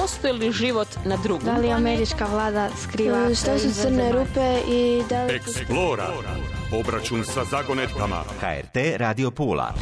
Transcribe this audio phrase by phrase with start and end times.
[0.00, 3.34] postoji li život na drugom Da li američka vlada skriva...
[3.34, 5.34] Što su crne rupe i da li...
[5.34, 6.08] Eksplora.
[6.80, 8.24] Obračun sa zagonetkama.
[8.40, 9.74] HRT Radio Pula.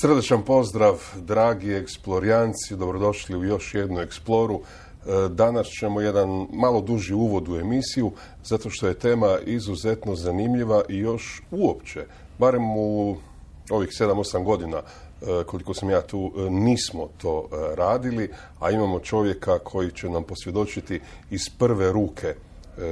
[0.00, 4.60] Srdečan pozdrav, dragi eksplorijanci, dobrodošli u još jednu eksploru.
[4.60, 8.12] E, Danas ćemo jedan malo duži uvod u emisiju,
[8.44, 12.04] zato što je tema izuzetno zanimljiva i još uopće,
[12.38, 13.16] barem u
[13.70, 15.05] ovih 7-8 godina e,
[15.46, 18.30] koliko sam ja tu, e, nismo to radili,
[18.60, 22.34] a imamo čovjeka koji će nam posvjedočiti iz prve ruke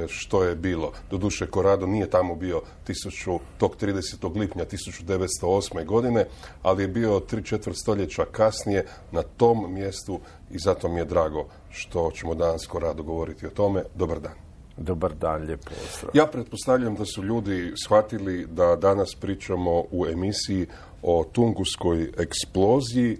[0.07, 0.91] što je bilo.
[1.11, 4.39] Doduše, Korado nije tamo bio tisuću, tog 30.
[4.39, 5.85] lipnja 1908.
[5.85, 6.25] godine,
[6.63, 10.19] ali je bio tri četvrt stoljeća kasnije na tom mjestu
[10.51, 13.83] i zato mi je drago što ćemo danas Korado govoriti o tome.
[13.95, 14.33] Dobar dan.
[14.77, 16.11] Dobar dan, lijep pozdrav.
[16.13, 20.67] Ja pretpostavljam da su ljudi shvatili da danas pričamo u emisiji
[21.07, 23.17] o Tunguskoj eksploziji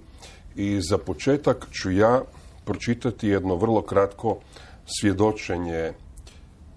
[0.55, 2.21] i za početak ću ja
[2.65, 4.37] pročitati jedno vrlo kratko
[4.99, 5.93] svjedočenje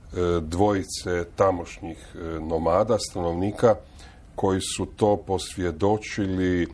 [0.08, 3.74] E, dvojice tamošnjih e, nomada, stanovnika,
[4.34, 6.68] koji su to posvjedočili e,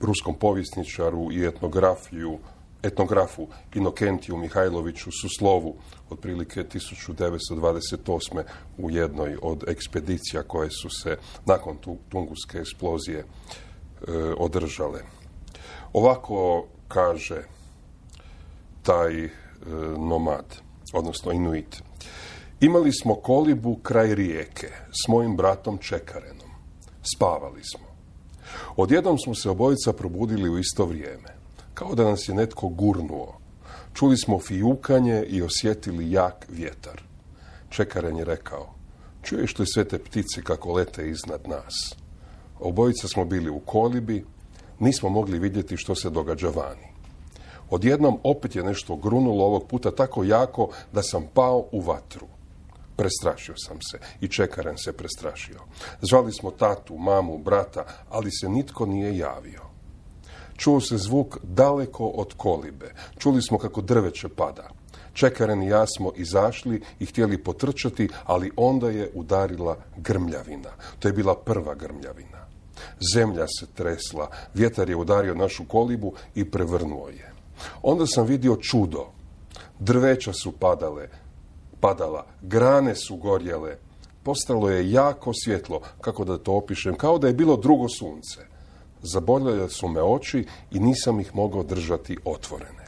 [0.00, 2.38] ruskom povjesničaru i etnografiju
[2.82, 5.74] etnografu Inokentiju Mihajloviću Suslovu
[6.14, 8.42] otprilike 1928.
[8.78, 11.76] u jednoj od ekspedicija koje su se nakon
[12.08, 13.24] Tunguske eksplozije
[14.38, 15.00] održale.
[15.92, 17.42] Ovako kaže
[18.82, 19.28] taj
[19.98, 20.44] nomad,
[20.92, 21.82] odnosno Inuit.
[22.60, 26.50] Imali smo kolibu kraj rijeke s mojim bratom Čekarenom.
[27.16, 27.86] Spavali smo.
[28.76, 31.34] Odjednom smo se obojica probudili u isto vrijeme.
[31.74, 33.38] Kao da nas je netko gurnuo.
[33.94, 37.02] Čuli smo fijukanje i osjetili jak vjetar.
[37.70, 38.74] Čekaren je rekao,
[39.22, 41.96] čuješ li sve te ptice kako lete iznad nas?
[42.60, 44.24] Obojica smo bili u kolibi,
[44.78, 46.88] nismo mogli vidjeti što se događa vani.
[47.70, 52.26] Odjednom opet je nešto grunulo ovog puta tako jako da sam pao u vatru.
[52.96, 55.60] Prestrašio sam se i čekaren se prestrašio.
[56.00, 59.63] Zvali smo tatu, mamu, brata, ali se nitko nije javio.
[60.56, 62.94] Čuo se zvuk daleko od kolibe.
[63.18, 64.68] Čuli smo kako drveće pada.
[65.12, 70.70] Čekaren i ja smo izašli i htjeli potrčati, ali onda je udarila grmljavina.
[70.98, 72.46] To je bila prva grmljavina.
[73.14, 77.32] Zemlja se tresla, vjetar je udario našu kolibu i prevrnuo je.
[77.82, 79.06] Onda sam vidio čudo.
[79.78, 81.08] Drveća su padale,
[81.80, 83.76] padala, grane su gorjele.
[84.22, 88.53] Postalo je jako svjetlo, kako da to opišem, kao da je bilo drugo sunce.
[89.04, 92.84] Zaboljele su me oči i nisam ih mogao držati otvorene.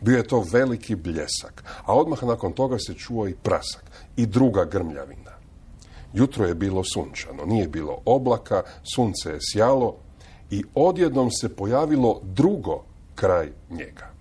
[0.00, 3.84] Bio je to veliki bljesak, a odmah nakon toga se čuo i prasak
[4.16, 5.30] i druga grmljavina.
[6.12, 8.62] Jutro je bilo sunčano, nije bilo oblaka,
[8.94, 9.96] sunce je sjalo
[10.50, 14.14] i odjednom se pojavilo drugo kraj njega.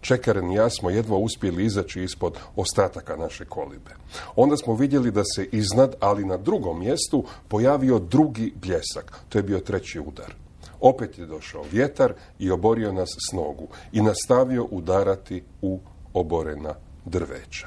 [0.00, 3.90] Čekaren i ja smo jedva uspjeli izaći ispod ostataka naše kolibe.
[4.36, 9.12] Onda smo vidjeli da se iznad, ali na drugom mjestu, pojavio drugi bljesak.
[9.28, 10.34] To je bio treći udar.
[10.80, 15.80] Opet je došao vjetar i oborio nas s nogu i nastavio udarati u
[16.14, 16.74] oborena
[17.04, 17.66] drveća.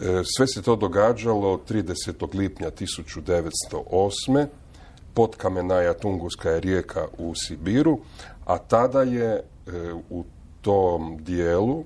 [0.00, 2.34] E, sve se to događalo 30.
[2.34, 4.46] lipnja 1908.
[5.14, 7.98] Pod Kamenaja Tunguska je rijeka u Sibiru,
[8.44, 9.42] a tada je e,
[10.10, 10.24] u
[10.62, 11.84] tom dijelu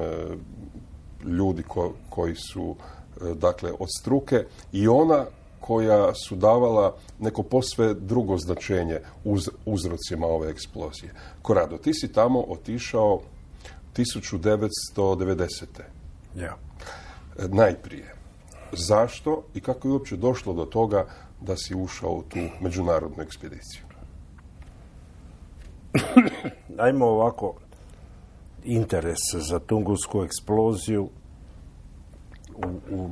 [1.26, 1.64] ljudi
[2.10, 5.26] koji su e, dakle od struke i ona
[5.62, 11.14] koja su davala neko posve drugo značenje uz, uzrocima ove eksplozije.
[11.42, 13.22] Korado, ti si tamo otišao
[13.96, 15.66] 1990.
[16.36, 16.58] Ja.
[17.48, 18.16] Najprije.
[18.72, 21.06] Zašto i kako je uopće došlo do toga
[21.42, 23.82] da si ušao u tu međunarodnu ekspediciju?
[26.86, 27.54] Ajmo ovako
[28.64, 31.10] interes za tungusku eksploziju
[32.56, 33.10] u, u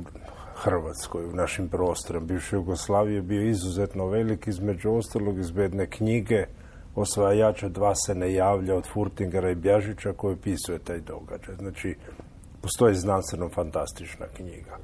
[0.62, 2.26] Hrvatskoj, u našim prostorima.
[2.26, 6.46] Bivše Jugoslavije je bio izuzetno velik, između ostalog iz jedne knjige
[6.94, 11.54] Osvajača dva se ne javlja od Furtingera i Bjažića koji opisuje taj događaj.
[11.54, 11.96] Znači,
[12.62, 14.78] postoji znanstveno fantastična knjiga.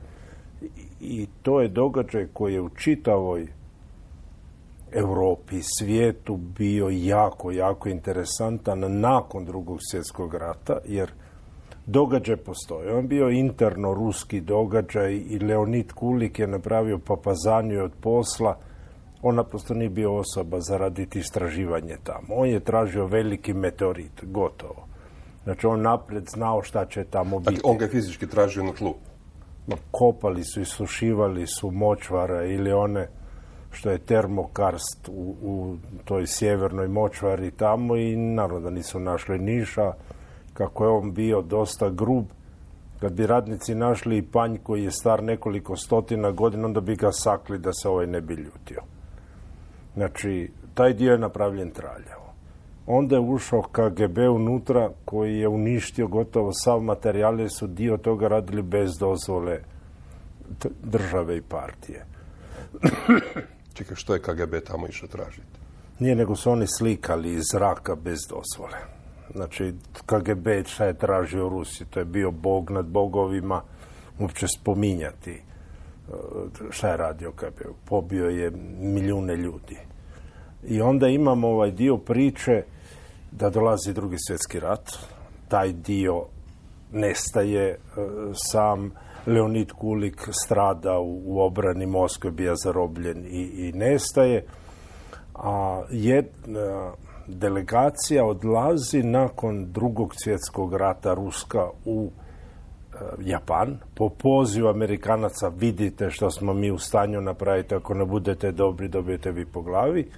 [0.63, 0.69] I,
[1.01, 3.49] I to je događaj koji je u čitavoj
[4.93, 11.11] Europi, svijetu bio jako, jako interesantan nakon drugog svjetskog rata, jer
[11.87, 12.91] događaj postoji.
[12.91, 18.59] On bio interno ruski događaj i Leonid Kulik je napravio papazaniju od posla.
[19.23, 22.35] On naprosto nije bio osoba za raditi istraživanje tamo.
[22.35, 24.87] On je tražio veliki meteorit, gotovo.
[25.45, 27.55] Znači on naprijed znao šta će tamo biti.
[27.55, 28.95] Dakle, on ga je fizički tražio na tlu?
[29.91, 33.09] Kopali su i sušivali su močvara ili one
[33.71, 39.93] što je termokarst u, u toj sjevernoj močvari tamo i naravno da nisu našli niša.
[40.57, 42.25] Kako je on bio dosta grub,
[43.01, 47.59] kad bi radnici našli panj koji je star nekoliko stotina godina, onda bi ga sakli
[47.59, 48.83] da se ovaj ne bi ljutio.
[49.95, 52.33] Znači, taj dio je napravljen traljavo.
[52.87, 58.29] Onda je ušao KGB unutra koji je uništio gotovo sav materijal jer su dio toga
[58.29, 59.61] radili bez dozvole
[60.83, 62.05] države i partije.
[63.77, 65.59] Čekaj, što je KGB tamo išao tražiti?
[65.99, 68.96] Nije, nego su oni slikali iz zraka bez dozvole.
[69.35, 69.75] Znači,
[70.07, 71.87] KGB šta je tražio u Rusiji?
[71.91, 73.63] To je bio bog nad bogovima,
[74.19, 75.43] uopće spominjati e,
[76.71, 77.71] šta je radio KGB.
[77.85, 78.51] Pobio je
[78.81, 79.77] milijune ljudi.
[80.65, 82.63] I onda imamo ovaj dio priče
[83.33, 84.91] da dolazi drugi svjetski rat.
[85.49, 86.25] Taj dio
[86.93, 87.77] nestaje e,
[88.33, 88.91] sam
[89.27, 94.45] Leonid Kulik strada u, obrani Moskve, bija zarobljen i, i nestaje.
[95.35, 96.93] A jedna
[97.29, 103.79] delegacija odlazi nakon drugog svjetskog rata Ruska u e, Japan.
[103.95, 109.33] Po pozivu Amerikanaca vidite što smo mi u stanju napraviti, ako ne budete dobri, dobijete
[109.33, 110.11] vi po glavi.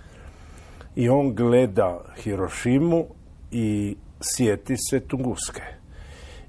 [0.96, 3.04] I on gleda Hirošimu
[3.50, 5.62] i sjeti se Tunguske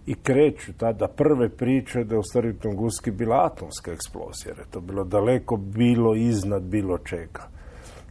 [0.06, 4.72] i kreću tada prve priče da je u stvari Tunguski bila atomska eksplozija, jer je
[4.72, 7.59] to bilo daleko bilo iznad bilo čega.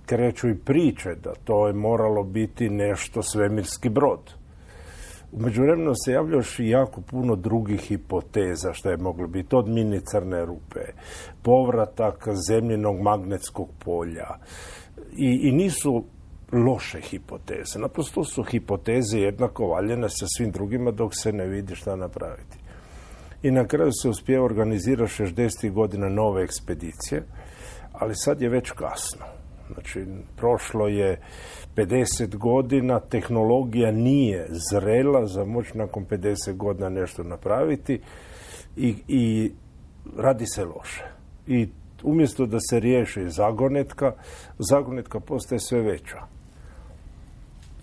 [0.08, 4.34] Kreću i priče da to je moralo biti nešto svemirski brod.
[5.32, 10.00] U međuvremenu se javlja još jako puno drugih hipoteza što je moglo biti od mini
[10.00, 10.80] crne rupe,
[11.42, 14.38] povratak zemljenog magnetskog polja.
[15.16, 16.04] I, i nisu
[16.52, 17.78] loše hipoteze.
[17.78, 22.58] Naprosto su hipoteze jednako valjene sa svim drugima dok se ne vidi šta napraviti.
[23.42, 25.72] I na kraju se uspije organizirati 60.
[25.72, 27.22] godina nove ekspedicije,
[27.92, 29.37] ali sad je već kasno.
[29.74, 30.04] Znači,
[30.36, 31.20] prošlo je
[31.76, 38.00] 50 godina, tehnologija nije zrela za moć nakon 50 godina nešto napraviti
[38.76, 39.52] i, i
[40.16, 41.04] radi se loše.
[41.46, 41.68] I
[42.02, 44.12] umjesto da se riješi zagonetka,
[44.58, 46.18] zagonetka postaje sve veća.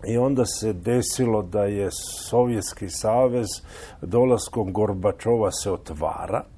[0.07, 1.89] I onda se desilo da je
[2.29, 3.47] Sovjetski savez
[4.01, 6.54] dolaskom Gorbačova se otvara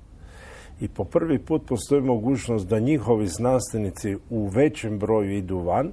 [0.80, 5.92] i po prvi put postoji mogućnost da njihovi znanstvenici u većem broju idu van,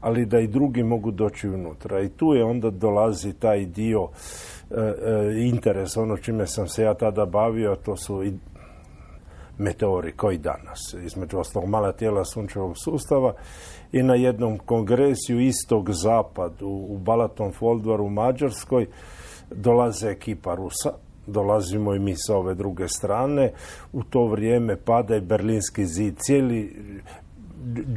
[0.00, 2.00] ali da i drugi mogu doći unutra.
[2.00, 4.08] I tu je onda dolazi taj dio
[4.70, 4.74] e,
[5.64, 8.32] e, ono čime sam se ja tada bavio, to su i
[9.58, 13.34] meteori koji danas, između ostalog mala tijela sunčevog sustava
[13.92, 18.86] i na jednom kongresiju istog zapad u, u Balaton Foldvaru u Mađarskoj
[19.50, 20.92] dolaze ekipa Rusa,
[21.32, 23.52] dolazimo i mi sa ove druge strane.
[23.92, 26.14] U to vrijeme pada i Berlinski zid.
[26.18, 26.76] Cijeli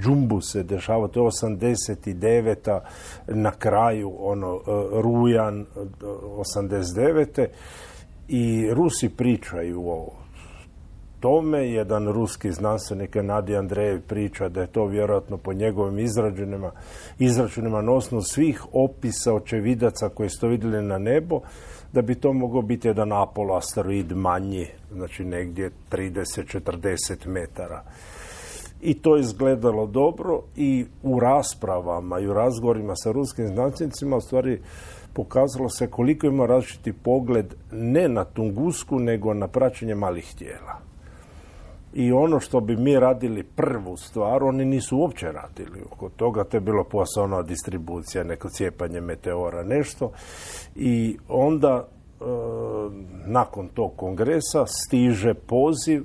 [0.02, 2.80] džumbu se dešava, to je 89.
[3.28, 4.62] na kraju, ono,
[4.92, 5.66] rujan
[6.38, 7.48] 89.
[8.28, 10.12] I Rusi pričaju o
[11.20, 11.70] tome.
[11.70, 16.72] Jedan ruski znanstvenik Nadi Andrejev priča da je to vjerojatno po njegovim izračunima,
[17.20, 21.42] izračunima na osnovu svih opisa očevidaca koji ste vidjeli na nebo,
[21.96, 27.84] da bi to mogao biti jedan Apollo asteroid manji, znači negdje 30-40 metara.
[28.82, 34.22] I to je izgledalo dobro i u raspravama i u razgovorima sa ruskim znanstvenicima u
[34.22, 34.62] stvari
[35.14, 40.80] pokazalo se koliko ima različiti pogled ne na Tungusku nego na praćenje malih tijela
[41.96, 46.58] i ono što bi mi radili prvu stvar, oni nisu uopće radili oko toga, to
[46.58, 50.12] je bilo posao distribucija, neko cijepanje meteora, nešto.
[50.76, 52.24] I onda, e,
[53.26, 56.04] nakon tog kongresa, stiže poziv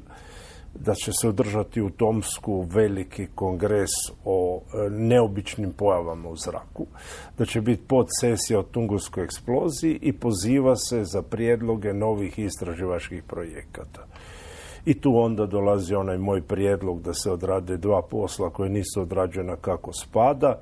[0.74, 3.90] da će se održati u Tomsku veliki kongres
[4.24, 6.86] o e, neobičnim pojavama u zraku,
[7.38, 14.06] da će biti podsesija o Tungusskoj eksploziji i poziva se za prijedloge novih istraživačkih projekata.
[14.84, 19.56] I tu onda dolazi onaj moj prijedlog da se odrade dva posla koje nisu odrađena
[19.56, 20.60] kako spada,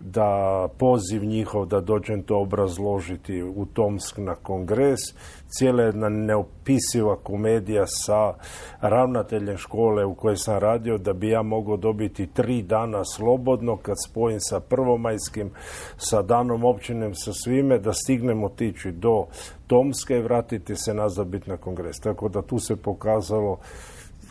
[0.00, 5.00] da poziv njihov da dođem to obrazložiti u Tomsk na kongres,
[5.48, 8.34] cijela jedna neopisiva komedija sa
[8.80, 13.96] ravnateljem škole u kojoj sam radio da bi ja mogao dobiti tri dana slobodno kad
[14.06, 15.50] spojim sa prvomajskim,
[15.96, 19.26] sa danom općinem, sa svime, da stignem otići do
[19.66, 22.00] Tomske i vratiti se nazad biti na kongres.
[22.00, 23.58] Tako da tu se pokazalo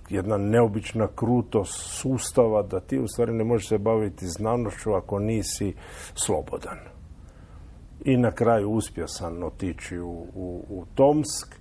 [0.09, 5.73] jedna neobična krutost sustava da ti u stvari ne možeš se baviti znanošću ako nisi
[6.13, 6.79] slobodan.
[8.05, 11.55] I na kraju uspio sam otići u, u, u Tomsk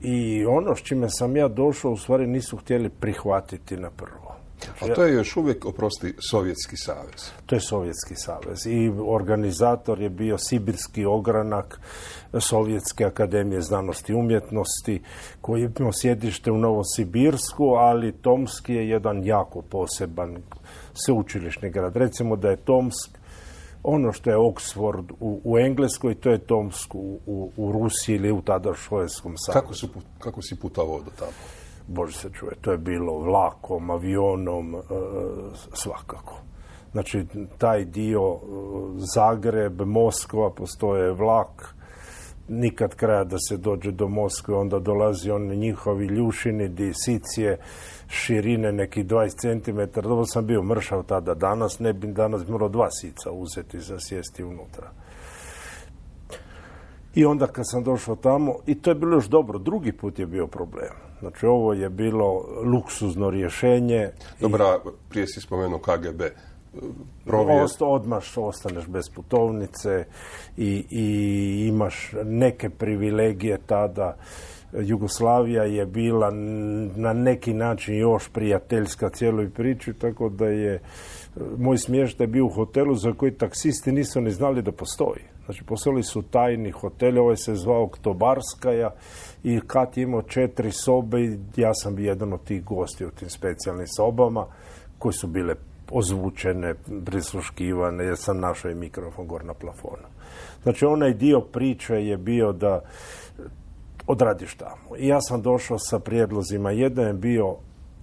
[0.00, 4.25] i ono s čime sam ja došao u stvari nisu htjeli prihvatiti na prvo.
[4.80, 7.30] A to je još uvijek, oprosti, Sovjetski savez.
[7.46, 11.80] To je Sovjetski savez i organizator je bio Sibirski ogranak
[12.40, 15.02] Sovjetske akademije znanosti i umjetnosti
[15.40, 20.36] koji je imao sjedište u Novosibirsku, ali Tomski je jedan jako poseban
[20.94, 21.96] sveučilišni grad.
[21.96, 23.18] Recimo da je Tomsk
[23.82, 27.18] ono što je Oxford u, u Engleskoj, to je Tomsk u,
[27.56, 29.60] u, Rusiji ili u tada Švojskom savezu.
[29.60, 31.32] Kako, su, kako si putovao do tamo?
[31.88, 34.80] Bože se čuje, to je bilo vlakom, avionom, e,
[35.72, 36.40] svakako.
[36.92, 37.26] Znači,
[37.58, 38.38] taj dio e,
[39.14, 41.74] Zagreb, Moskva, postoje vlak,
[42.48, 47.58] nikad kraja da se dođe do Moskve, onda dolazi oni njihovi ljušini, di sicije,
[48.08, 50.00] širine nekih 20 cm.
[50.00, 54.44] Dobro sam bio mršav tada, danas ne bi danas morao dva sica uzeti za sjesti
[54.44, 54.90] unutra.
[57.14, 60.26] I onda kad sam došao tamo, i to je bilo još dobro, drugi put je
[60.26, 61.05] bio problem.
[61.20, 64.10] Znači ovo je bilo luksuzno rješenje.
[64.40, 66.22] Dobra, prije si spomenuo KGB.
[67.62, 70.04] Ost, odmaš, ostaneš bez putovnice
[70.56, 74.16] i, i imaš neke privilegije tada.
[74.72, 76.30] Jugoslavija je bila
[76.96, 80.80] na neki način još prijateljska cijeloj priči, tako da je
[81.58, 85.22] moj smještaj bio u hotelu za koji taksisti nisu ni znali da postoji.
[85.44, 88.90] Znači, postojali su tajni hoteli, ovaj se zvao Ktobarskaja
[89.46, 93.10] i kad je imao četiri sobe i ja sam bio jedan od tih gosti u
[93.10, 94.46] tim specijalnim sobama
[94.98, 95.54] koje su bile
[95.90, 96.74] ozvučene,
[97.04, 100.08] prisluškivane, jer sam našao i mikrofon gor na plafonu.
[100.62, 102.80] Znači, onaj dio priče je bio da
[104.06, 104.96] odradiš tamo.
[104.98, 106.70] I ja sam došao sa prijedlozima.
[106.70, 107.56] Jedan je bio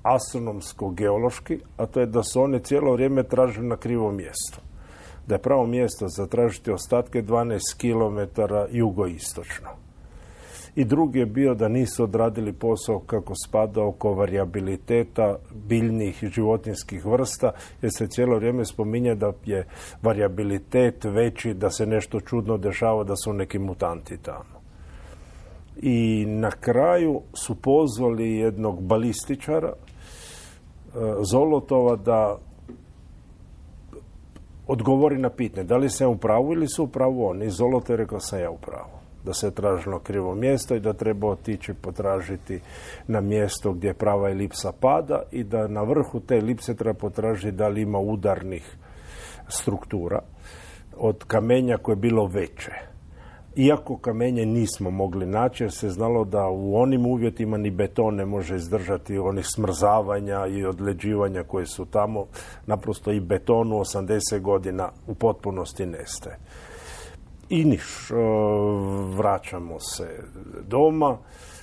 [0.04, 4.60] astronomsko-geološki, a to je da su oni cijelo vrijeme tražili na krivom mjestu.
[5.28, 9.83] Da je pravo mjesto za tražiti ostatke 12 km jugoistočno.
[10.76, 17.06] I drugi je bio da nisu odradili posao kako spada oko variabiliteta biljnih i životinskih
[17.06, 17.52] vrsta,
[17.82, 19.68] jer se cijelo vrijeme spominje da je
[20.02, 24.64] variabilitet veći, da se nešto čudno dešava, da su neki mutanti tamo.
[25.82, 29.74] I na kraju su pozvali jednog balističara,
[31.32, 32.38] Zolotova da
[34.68, 37.50] odgovori na pitanje da li sam u pravu ili su u pravu oni.
[37.50, 39.03] Zoloto je rekao sam ja u pravu.
[39.26, 42.60] Da se tražilo krivo mjesto i da treba otići potražiti
[43.08, 47.68] na mjesto gdje prava elipsa pada i da na vrhu te elipse treba potražiti da
[47.68, 48.76] li ima udarnih
[49.48, 50.20] struktura
[50.98, 52.94] od kamenja koje je bilo veće
[53.56, 58.26] iako kamenje nismo mogli naći jer se znalo da u onim uvjetima ni beton ne
[58.26, 62.26] može izdržati onih smrzavanja i odleđivanja koje su tamo.
[62.66, 66.38] Naprosto i beton u 80 godina u potpunosti nestaje.
[67.50, 68.14] I niš, e,
[69.18, 70.24] vraćamo se
[70.68, 71.18] doma,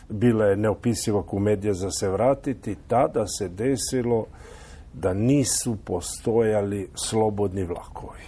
[0.08, 4.26] bila je neopisiva komedija za se vratiti, tada se desilo
[4.92, 8.20] da nisu postojali slobodni vlakovi.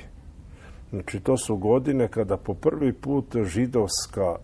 [0.90, 4.36] Znači, to su godine kada po prvi put židovska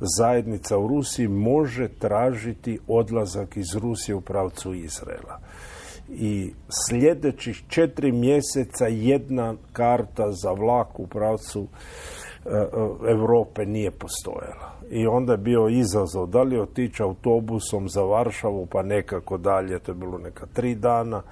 [0.00, 5.38] zajednica u Rusiji može tražiti odlazak iz Rusije u pravcu Izraela.
[6.08, 6.52] I
[6.88, 11.66] sljedećih četiri mjeseca jedna karta za vlak u pravcu
[13.08, 14.72] Europe nije postojala.
[14.90, 19.92] I onda je bio izazov da li otići autobusom za Varšavu pa nekako dalje, to
[19.92, 21.22] je bilo neka tri dana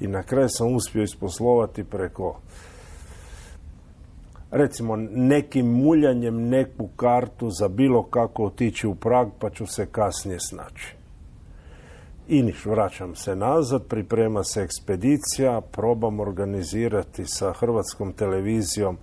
[0.00, 2.36] i na kraju sam uspio isposlovati preko
[4.50, 10.40] recimo nekim muljanjem neku kartu za bilo kako otići u Prag pa ću se kasnije
[10.40, 10.96] snaći.
[12.28, 18.98] I niš, vraćam se nazad, priprema se ekspedicija, probam organizirati sa hrvatskom televizijom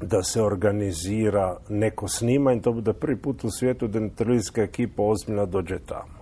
[0.00, 5.46] da se organizira neko snimanje, to bude prvi put u svijetu da televizijska ekipa ozbiljno
[5.46, 6.18] dođe tamo.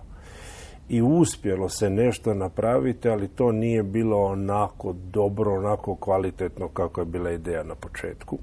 [0.89, 7.05] i uspjelo se nešto napraviti, ali to nije bilo onako dobro, onako kvalitetno kako je
[7.05, 8.37] bila ideja na početku.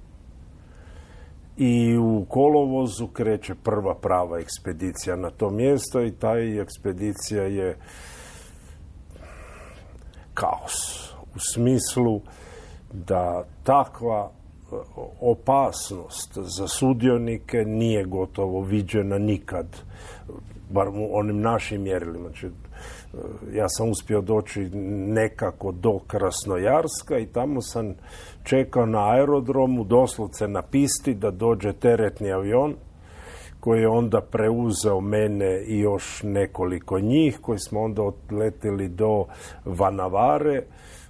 [1.56, 7.76] I u kolovozu kreće prva prava ekspedicija na to mjesto i taj ekspedicija je
[10.34, 11.10] kaos.
[11.34, 12.20] U smislu
[12.92, 14.30] da takva
[15.20, 19.66] opasnost za sudionike nije gotovo viđena nikad,
[20.70, 22.28] bar u onim našim mjerilima.
[22.28, 22.50] Znači, e,
[23.52, 24.60] ja sam uspio doći
[25.08, 27.94] nekako do Krasnojarska i tamo sam
[28.42, 32.74] čekao na aerodromu, doslovce na pisti, da dođe teretni avion
[33.64, 39.24] koji je onda preuzeo mene i još nekoliko njih, koji smo onda odletili do
[39.64, 40.62] Vanavare.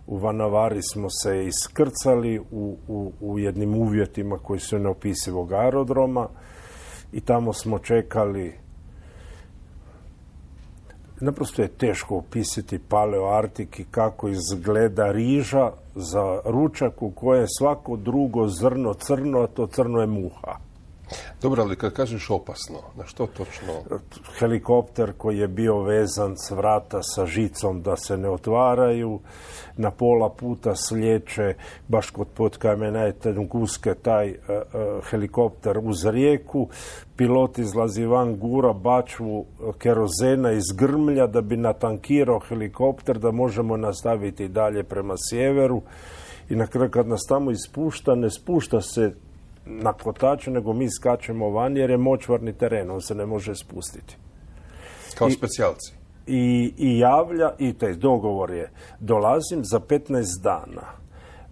[0.06, 6.28] U Vanavari smo se iskrcali u, u, u jednim uvjetima koji su neopisivog aerodroma
[7.12, 8.64] i tamo smo čekali
[11.20, 17.96] naprosto je teško opisati paleoartik i kako izgleda riža za ručak u koje je svako
[17.96, 20.63] drugo zrno crno, a to crno je muha.
[21.42, 23.98] Dobro, ali kad kažeš opasno, na što točno?
[24.38, 29.20] Helikopter koji je bio vezan s vrata sa žicom da se ne otvaraju,
[29.76, 31.54] na pola puta sliječe,
[31.88, 33.12] baš kod podkamena
[33.48, 34.36] guske taj uh,
[35.10, 36.68] helikopter uz rijeku,
[37.16, 39.46] pilot izlazi van, gura bačvu
[39.78, 45.82] kerozena iz grmlja da bi natankirao helikopter, da možemo nastaviti dalje prema sjeveru
[46.48, 49.12] i na kraju kad nas tamo ispušta, ne spušta se
[49.66, 54.16] na kotaču, nego mi skačemo van jer je močvarni teren, on se ne može spustiti.
[55.18, 55.92] Kao specijalci?
[56.26, 60.82] I, I javlja, i taj dogovor je, dolazim za 15 dana,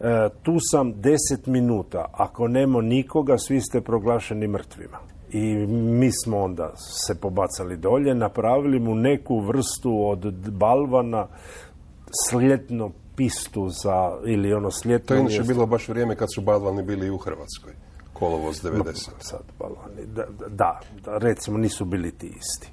[0.01, 1.17] e, tu sam 10
[1.47, 4.99] minuta, ako nema nikoga, svi ste proglašeni mrtvima.
[5.33, 11.27] I mi smo onda se pobacali dolje, napravili mu neku vrstu od balvana,
[12.31, 15.07] sljetno pistu za, ili ono sljetno...
[15.07, 17.73] To je inače bilo baš vrijeme kad su balvani bili i u Hrvatskoj
[18.23, 19.11] kolovoz 90.
[19.19, 22.73] sad, baloni, da, da, da, recimo nisu bili ti isti.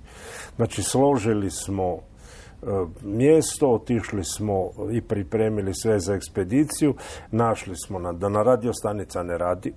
[0.56, 2.66] Znači, složili smo e,
[3.04, 6.94] mjesto, otišli smo i pripremili sve za ekspediciju,
[7.32, 9.74] našli smo na, da na radio stanica ne radi,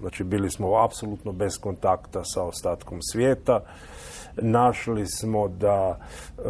[0.00, 3.60] znači bili smo apsolutno bez kontakta sa ostatkom svijeta,
[4.36, 6.42] našli smo da e,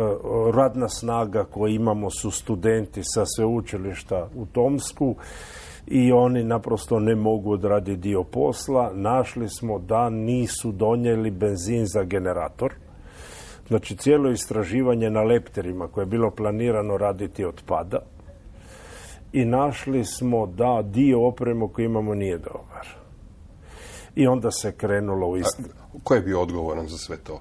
[0.52, 5.16] radna snaga koju imamo su studenti sa sveučilišta u Tomsku,
[5.90, 8.90] i oni naprosto ne mogu odraditi dio posla.
[8.94, 12.74] Našli smo da nisu donijeli benzin za generator.
[13.68, 17.98] Znači cijelo istraživanje na lepterima koje je bilo planirano raditi otpada
[19.32, 22.88] i našli smo da dio opremu koji imamo nije dobar.
[24.14, 25.62] I onda se krenulo u isti...
[26.02, 27.40] Ko je bio odgovoran za sve to?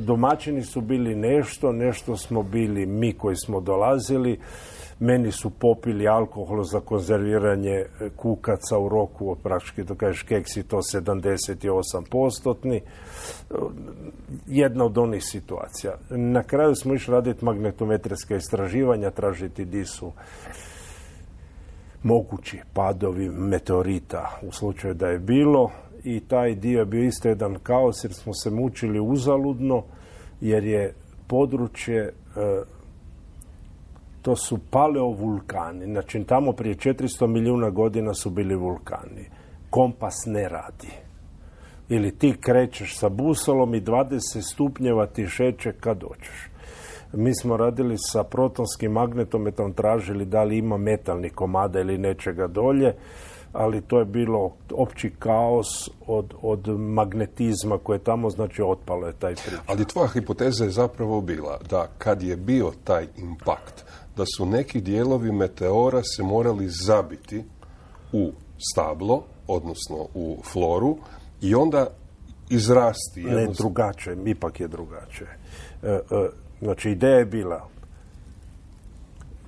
[0.00, 4.40] Domaćini su bili nešto, nešto smo bili mi koji smo dolazili
[5.00, 10.62] meni su popili alkohol za konzerviranje e, kukaca u roku od praktički, to kažeš keksi,
[10.62, 12.76] to 78 postotni.
[12.76, 12.82] E,
[14.46, 15.92] jedna od onih situacija.
[16.10, 20.12] Na kraju smo išli raditi magnetometrijske istraživanja, tražiti di su
[22.02, 25.70] mogući padovi meteorita u slučaju da je bilo
[26.04, 29.82] i taj dio je bio isto jedan kaos jer smo se mučili uzaludno
[30.40, 30.94] jer je
[31.26, 32.12] područje e,
[34.22, 35.84] to su paleovulkani.
[35.84, 39.24] Znači, tamo prije 400 milijuna godina su bili vulkani.
[39.70, 40.90] Kompas ne radi.
[41.88, 46.48] Ili ti krećeš sa busolom i 20 stupnjeva ti šeće kad doćeš.
[47.12, 52.94] Mi smo radili sa protonskim magnetometrom, tražili da li ima metalnih komada ili nečega dolje,
[53.52, 59.34] ali to je bilo opći kaos od, od magnetizma koje tamo, znači otpalo je taj
[59.34, 59.62] priča.
[59.66, 63.84] Ali tvoja hipoteza je zapravo bila da kad je bio taj impakt,
[64.16, 67.44] da su neki dijelovi meteora se morali zabiti
[68.12, 68.32] u
[68.72, 70.96] stablo, odnosno u floru
[71.40, 71.86] i onda
[72.50, 73.22] izrasti.
[73.22, 75.38] Ne, drugačije, ipak je drugačije.
[75.82, 76.00] E, e,
[76.60, 77.68] znači, ideja je bila,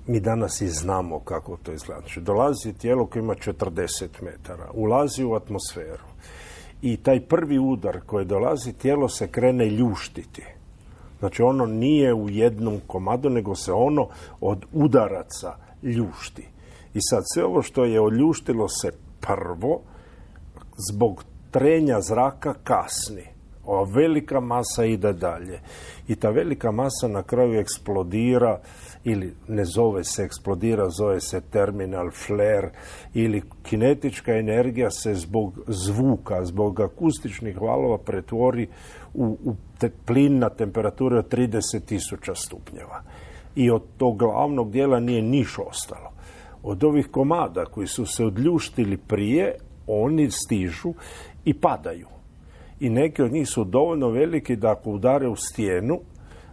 [0.07, 2.01] mi danas i znamo kako to izgleda.
[2.01, 6.03] Znači, dolazi tijelo koje ima 40 metara, ulazi u atmosferu
[6.81, 10.54] i taj prvi udar koji dolazi, tijelo se krene ljuštiti
[11.19, 14.07] Znači ono nije u jednom komadu, nego se ono
[14.41, 16.47] od udaraca ljušti.
[16.93, 19.81] I sad sve ovo što je oljuštilo se prvo,
[20.91, 23.23] zbog trenja zraka kasni.
[23.65, 25.59] Ova velika masa ide dalje.
[26.07, 28.59] I ta velika masa na kraju eksplodira
[29.05, 32.71] ili ne zove se eksplodira, zove se terminal flare
[33.13, 38.67] ili kinetička energija se zbog zvuka, zbog akustičnih valova pretvori
[39.13, 43.01] u, u te, plin na temperaturi od 30.000 stupnjeva.
[43.55, 46.11] I od tog glavnog dijela nije niš ostalo.
[46.63, 49.55] Od ovih komada koji su se odljuštili prije,
[49.87, 50.93] oni stižu
[51.45, 52.07] i padaju.
[52.79, 55.99] I neki od njih su dovoljno veliki da ako udare u stijenu,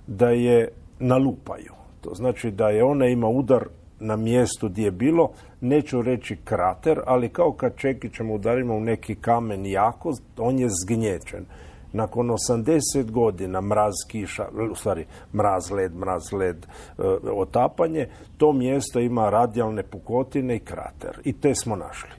[0.06, 1.81] da je nalupaju.
[2.02, 3.64] To znači da je ona ima udar
[4.00, 9.14] na mjestu gdje je bilo, neću reći krater, ali kao kad čekićem udarimo u neki
[9.14, 11.44] kamen jako, on je zgnječen.
[11.92, 19.00] Nakon 80 godina mraz kiša, u stvari mraz led, mraz led, e, otapanje, to mjesto
[19.00, 21.20] ima radijalne pukotine i krater.
[21.24, 22.10] I te smo našli.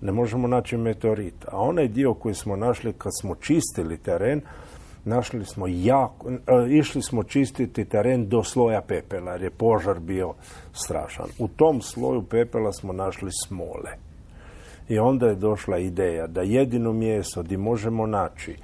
[0.00, 1.44] Ne možemo naći meteorit.
[1.48, 4.40] A onaj dio koji smo našli kad smo čistili teren,
[5.04, 6.36] našli smo jako, e,
[6.68, 10.34] išli smo čistiti teren do sloja pepela jer je požar bio
[10.72, 11.26] strašan.
[11.38, 13.90] U tom sloju pepela smo našli smole.
[14.88, 18.56] I onda je došla ideja da jedino mjesto gdje možemo naći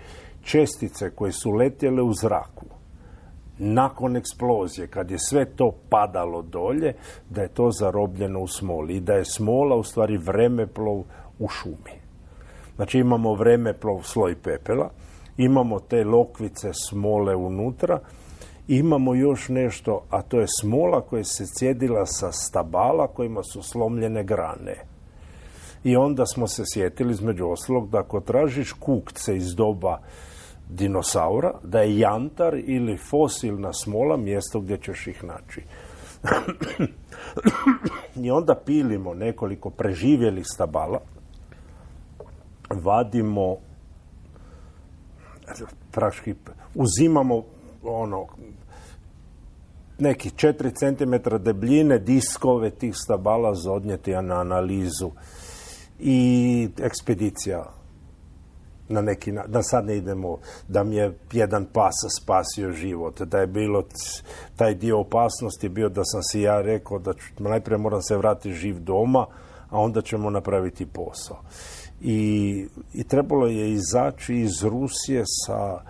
[0.42, 2.78] čestice koje su letjele u zraku
[3.58, 6.94] nakon eksplozije, kad je sve to padalo dolje,
[7.30, 11.02] da je to zarobljeno u smoli i da je smola u stvari vremeplov
[11.38, 12.00] u šumi.
[12.76, 14.90] Znači imamo vremeplov sloj pepela,
[15.38, 18.00] imamo te lokvice smole unutra,
[18.68, 24.24] imamo još nešto, a to je smola koja se cjedila sa stabala kojima su slomljene
[24.24, 24.76] grane.
[25.84, 29.98] I onda smo se sjetili, između ostalog, da ako tražiš kukce iz doba
[30.68, 35.62] dinosaura, da je jantar ili fosilna smola mjesto gdje ćeš ih naći.
[38.24, 41.00] I onda pilimo nekoliko preživjelih stabala,
[42.70, 43.56] vadimo
[45.90, 46.34] praktički
[46.74, 47.44] uzimamo
[47.82, 48.26] ono
[49.98, 55.10] neki 4 cm debljine diskove tih stabala za odnijeti na analizu.
[55.98, 57.64] I ekspedicija.
[58.88, 63.46] Na neki da sad ne idemo, da mi je jedan pas spasio život, da je
[63.46, 63.84] bilo
[64.56, 68.78] taj dio opasnosti bio da sam si ja rekao da najprije moram se vratiti živ
[68.80, 69.26] doma,
[69.70, 71.42] a onda ćemo napraviti posao.
[72.02, 75.80] I, i trebalo je izaći iz Rusije sa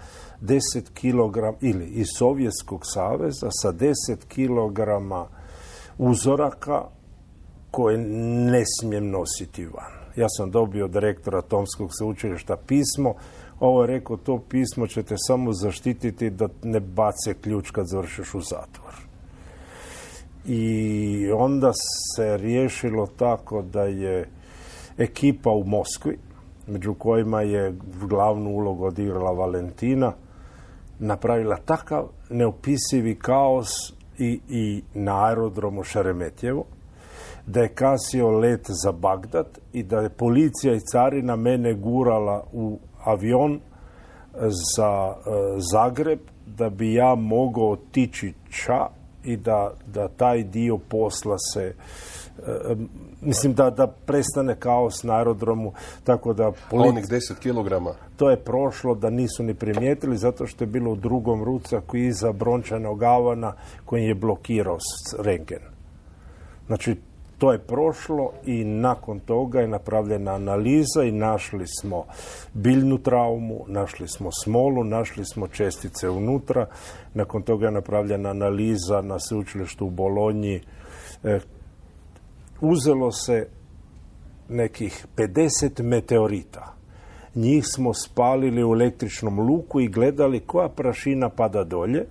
[0.42, 0.61] 10
[0.94, 3.92] kg ili iz Sovjetskog saveza sa 10
[4.29, 4.81] kg
[5.99, 6.85] uzoraka
[7.71, 7.99] koje
[8.51, 9.99] ne smijem nositi van.
[10.16, 13.14] Ja sam dobio od rektora Tomskog sveučilišta pismo.
[13.61, 18.35] Ovo je rekao, to pismo će te samo zaštititi da ne bace ključ kad završiš
[18.35, 18.94] u zatvor.
[20.47, 21.73] I onda
[22.16, 24.29] se riješilo tako da je
[24.98, 26.18] ekipa u Moskvi,
[26.66, 30.12] među kojima je glavnu ulogu odigrala Valentina,
[30.98, 33.68] napravila takav neopisivi kaos
[34.18, 36.64] i, i na aerodromu Šeremetjevo,
[37.46, 42.78] da je kasio let za Bagdad i da je policija i carina mene gurala u
[43.04, 43.61] avion
[44.76, 45.30] za e,
[45.72, 48.87] Zagreb da bi ja mogao otići ča
[49.24, 51.74] i da, da taj dio posla se
[52.38, 52.76] e,
[53.20, 55.72] mislim da, da prestane kaos na aerodromu
[56.04, 56.88] tako da polic...
[56.88, 60.96] onih 10 kilograma to je prošlo da nisu ni primijetili zato što je bilo u
[60.96, 63.52] drugom rucaku iza brončanog avana
[63.85, 64.78] koji je blokirao
[65.18, 65.62] rengen
[66.66, 66.96] znači
[67.38, 72.04] to je prošlo i nakon toga je napravljena analiza i našli smo
[72.54, 76.66] biljnu traumu, našli smo smolu, našli smo čestice unutra.
[77.14, 80.61] Nakon toga je napravljena analiza na sveučilištu u Bolonji.
[82.61, 83.49] Uzelo se
[84.49, 86.75] nekih 50 meteorita.
[87.35, 92.07] Njih smo spalili u električnom luku i gledali koja prašina pada dolje.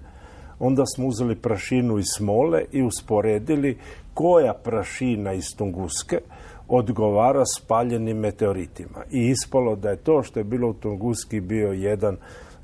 [0.60, 3.78] Onda smo uzeli prašinu iz smole i usporedili
[4.14, 6.20] koja prašina iz Tunguske
[6.68, 9.04] odgovara spaljenim meteoritima.
[9.12, 12.18] I ispalo da je to što je bilo u Tunguski bio jedan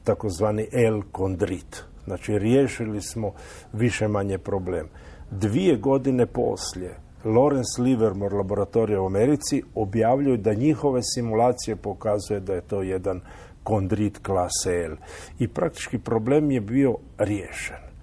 [0.04, 1.84] takozvani L-kondrit.
[2.06, 3.34] Znači, riješili smo
[3.74, 4.88] više manje problem.
[5.32, 12.62] Dvije godine poslije Lawrence Livermore laboratorija u Americi objavljuju da njihove simulacije pokazuje da je
[12.62, 13.21] to jedan
[13.63, 14.95] kondrit klase L.
[15.39, 17.93] I praktički problem je bio riješen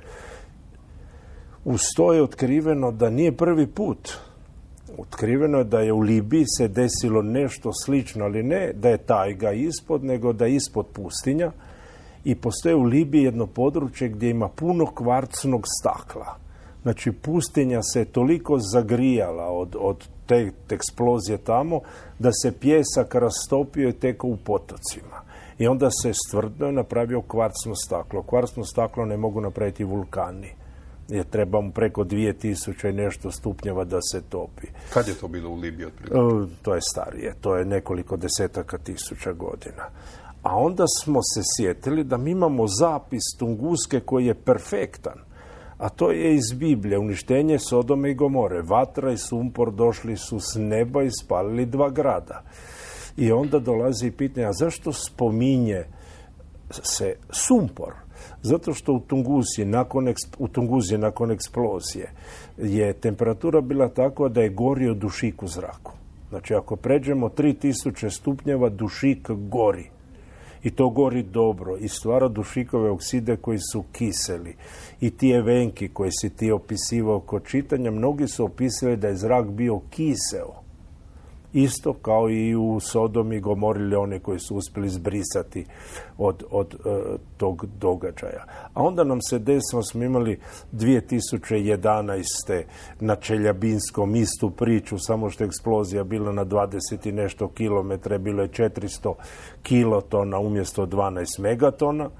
[1.64, 4.18] uz to je otkriveno da nije prvi put.
[4.98, 9.52] Otkriveno je da je u Libiji se desilo nešto slično, ali ne da je tajga
[9.52, 11.52] ispod, nego da je ispod pustinja
[12.24, 16.36] i postoje u Libiji jedno područje gdje ima puno kvarcnog stakla.
[16.82, 21.80] Znači, pustinja se toliko zagrijala od, od te eksplozije tamo
[22.18, 25.20] da se pjesak rastopio i tekao u potocima.
[25.58, 28.22] I onda se stvrdno napravio kvarcno staklo.
[28.22, 30.54] Kvarcno staklo ne mogu napraviti vulkani.
[31.08, 34.66] Je treba mu preko 2000 i nešto stupnjeva da se topi.
[34.92, 35.88] Kad je to bilo u Libiji?
[36.62, 39.84] To je starije, to je nekoliko desetaka tisuća godina.
[40.42, 45.29] A onda smo se sjetili da mi imamo zapis Tunguske koji je perfektan.
[45.80, 48.62] A to je iz Biblije, uništenje Sodome i Gomore.
[48.62, 52.42] Vatra i sumpor došli su s neba i spalili dva grada.
[53.16, 55.84] I onda dolazi pitanje, a zašto spominje
[56.70, 57.94] se sumpor?
[58.42, 62.12] Zato što u Tunguzi nakon, u Tunguzi nakon eksplozije
[62.58, 65.92] je temperatura bila takva da je gorio dušik u zraku.
[66.28, 69.90] Znači ako pređemo 3000 stupnjeva dušik gori
[70.62, 74.56] i to gori dobro i stvara dušikove okside koji su kiseli.
[75.00, 79.46] I ti evenki koji si ti opisivao kod čitanja, mnogi su opisali da je zrak
[79.46, 80.69] bio kiseo
[81.52, 85.66] isto kao i u Sodomi i Gomorili one koji su uspjeli zbrisati
[86.18, 86.78] od, od e,
[87.36, 88.44] tog događaja.
[88.74, 90.40] A onda nam se desilo, smo imali
[90.72, 92.62] 2011.
[93.00, 98.42] na Čeljabinskom istu priču, samo što je eksplozija bila na 20 i nešto kilometre, bilo
[98.42, 99.14] je 400
[99.62, 102.10] kilotona umjesto 12 megatona.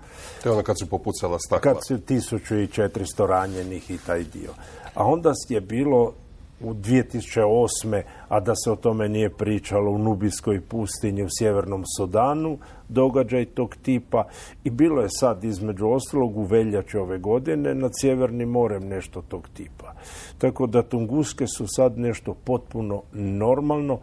[0.43, 1.73] To je ono kad su popucala stakla.
[1.73, 4.51] Kad su 1400 ranjenih i taj dio.
[4.95, 6.13] A onda je bilo
[6.61, 8.03] u 2008.
[8.29, 13.77] a da se o tome nije pričalo u Nubijskoj pustinji u Sjevernom Sudanu, događaj tog
[13.83, 14.25] tipa
[14.65, 19.49] i bilo je sad između ostalog u veljači ove godine nad Sjevernim morem nešto tog
[19.55, 19.93] tipa.
[20.39, 23.99] Tako da Tunguske su sad nešto potpuno normalno,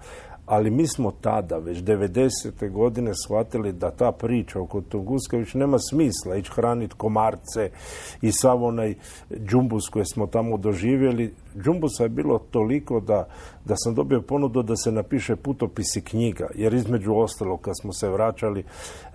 [0.47, 2.71] ali mi smo tada, već 90.
[2.71, 7.69] godine, shvatili da ta priča oko Tunguska već nema smisla ići hraniti komarce
[8.21, 8.95] i sav onaj
[9.31, 11.33] džumbus koji smo tamo doživjeli.
[11.63, 13.27] Džumbusa je bilo toliko da,
[13.65, 18.09] da sam dobio ponudu da se napiše putopisi knjiga, jer između ostalo kad smo se
[18.09, 18.63] vraćali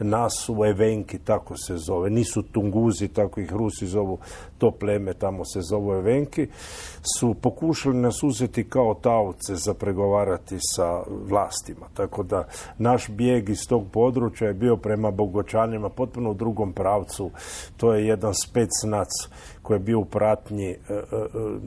[0.01, 4.19] nas u Evenki, tako se zove, nisu Tunguzi, tako ih Rusi zovu,
[4.59, 6.49] to pleme tamo se zove Evenki,
[7.19, 11.87] su pokušali nas uzeti kao taoce za pregovarati sa vlastima.
[11.95, 12.45] Tako da
[12.79, 17.31] naš bijeg iz tog područja je bio prema Bogočanima potpuno u drugom pravcu.
[17.77, 19.09] To je jedan specnac
[19.63, 20.99] koji je bio u pratnji e, e, e,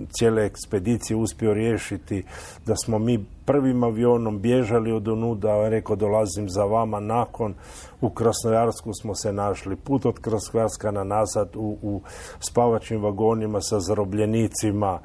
[0.09, 2.23] cijele ekspedicije uspio riješiti
[2.65, 7.53] da smo mi prvim avionom bježali od Onuda, rekao dolazim za vama nakon.
[8.01, 12.01] U Krasnojarsku smo se našli put od Krasnojarska na nazad u, u
[12.39, 14.99] spavačim vagonima sa zarobljenicima.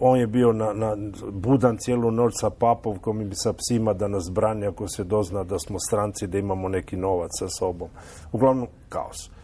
[0.00, 0.96] On je bio na, na
[1.30, 5.58] budan cijelu noć sa papovkom i sa psima da nas brani ako se dozna da
[5.58, 7.88] smo stranci, da imamo neki novac sa sobom.
[8.32, 9.35] Uglavnom, kaos.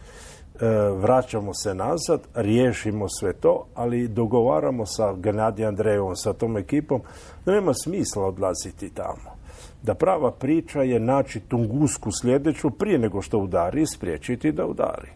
[0.63, 7.01] E, vraćamo se nazad, riješimo sve to, ali dogovaramo sa Gennadijem Andrejevom, sa tom ekipom,
[7.45, 9.35] da nema smisla odlaziti tamo.
[9.81, 15.09] Da prava priča je naći Tungusku sljedeću prije nego što udari spriječiti da udari.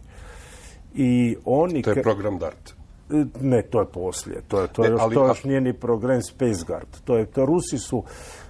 [0.94, 1.82] I oni...
[1.82, 2.74] To je program DART.
[3.10, 4.42] E, ne, to je poslije.
[4.48, 6.88] To, je, to, još, ali, to još nije ni program Space Guard.
[7.04, 8.02] To je, to Rusi su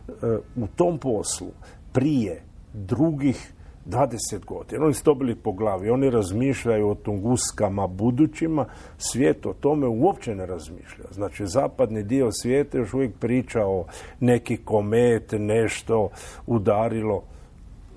[0.08, 0.12] e,
[0.56, 1.48] u tom poslu
[1.92, 3.52] prije drugih
[3.88, 4.84] 20 godina.
[4.84, 5.90] Oni su dobili po glavi.
[5.90, 8.66] Oni razmišljaju o tunguskama budućima.
[8.98, 11.04] Svijet o tome uopće ne razmišlja.
[11.10, 13.84] Znači, zapadni dio svijeta još uvijek priča o
[14.20, 16.08] neki komet, nešto
[16.46, 17.22] udarilo.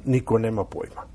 [0.06, 1.12] Niko nema pojma.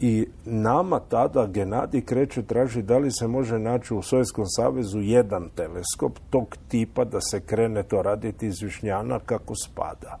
[0.00, 5.48] I nama tada Genadi kreće traži da li se može naći u Sovjetskom savezu jedan
[5.54, 10.18] teleskop tog tipa da se krene to raditi iz Višnjana kako spada.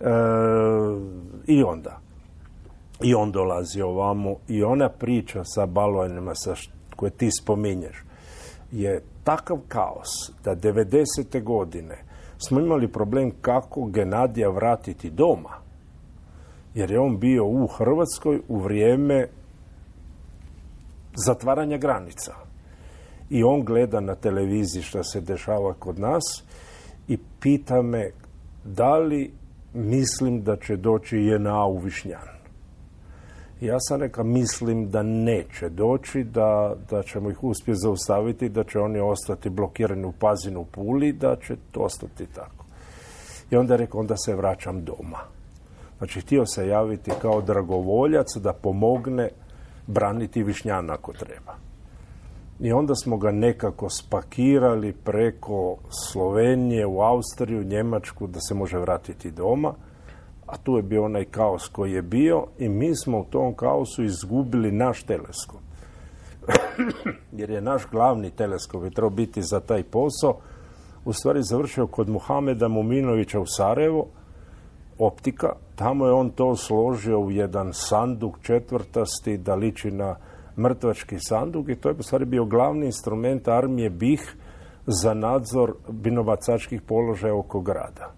[0.00, 0.10] E,
[1.46, 2.00] I onda,
[3.02, 6.54] i on dolazi ovamo i ona priča sa balonima sa
[6.96, 8.08] koje ti spominješ
[8.72, 10.08] je takav kaos
[10.44, 11.42] da 90.
[11.42, 11.98] godine
[12.38, 15.58] smo imali problem kako Genadija vratiti doma.
[16.74, 19.28] Jer je on bio u Hrvatskoj u vrijeme
[21.26, 22.34] zatvaranja granica.
[23.30, 26.44] I on gleda na televiziji što se dešava kod nas
[27.08, 28.10] i pita me
[28.64, 29.32] da li
[29.74, 32.37] mislim da će doći JNA u Višnjan.
[33.60, 38.78] Ja sam rekao, mislim da neće doći, da, da ćemo ih uspjeti zaustaviti, da će
[38.78, 42.64] oni ostati blokirani u Pazinu Puli, da će to ostati tako.
[43.50, 45.18] I onda je rekao, onda se vraćam doma.
[45.98, 49.28] Znači, htio se javiti kao dragovoljac da pomogne
[49.86, 51.54] braniti Višnjana ako treba.
[52.60, 55.76] I onda smo ga nekako spakirali preko
[56.10, 59.74] Slovenije u Austriju, Njemačku, da se može vratiti doma
[60.48, 64.04] a tu je bio onaj kaos koji je bio i mi smo u tom kaosu
[64.04, 65.60] izgubili naš teleskop.
[67.38, 70.38] Jer je naš glavni teleskop je trebao biti za taj posao
[71.04, 74.06] u stvari završio kod Muhameda Muminovića u Sarajevo
[74.98, 75.52] optika.
[75.76, 80.16] Tamo je on to složio u jedan sanduk četvrtasti da liči na
[80.58, 84.22] mrtvački sanduk i to je u stvari bio glavni instrument armije BiH
[84.86, 88.12] za nadzor binovacačkih položaja oko grada.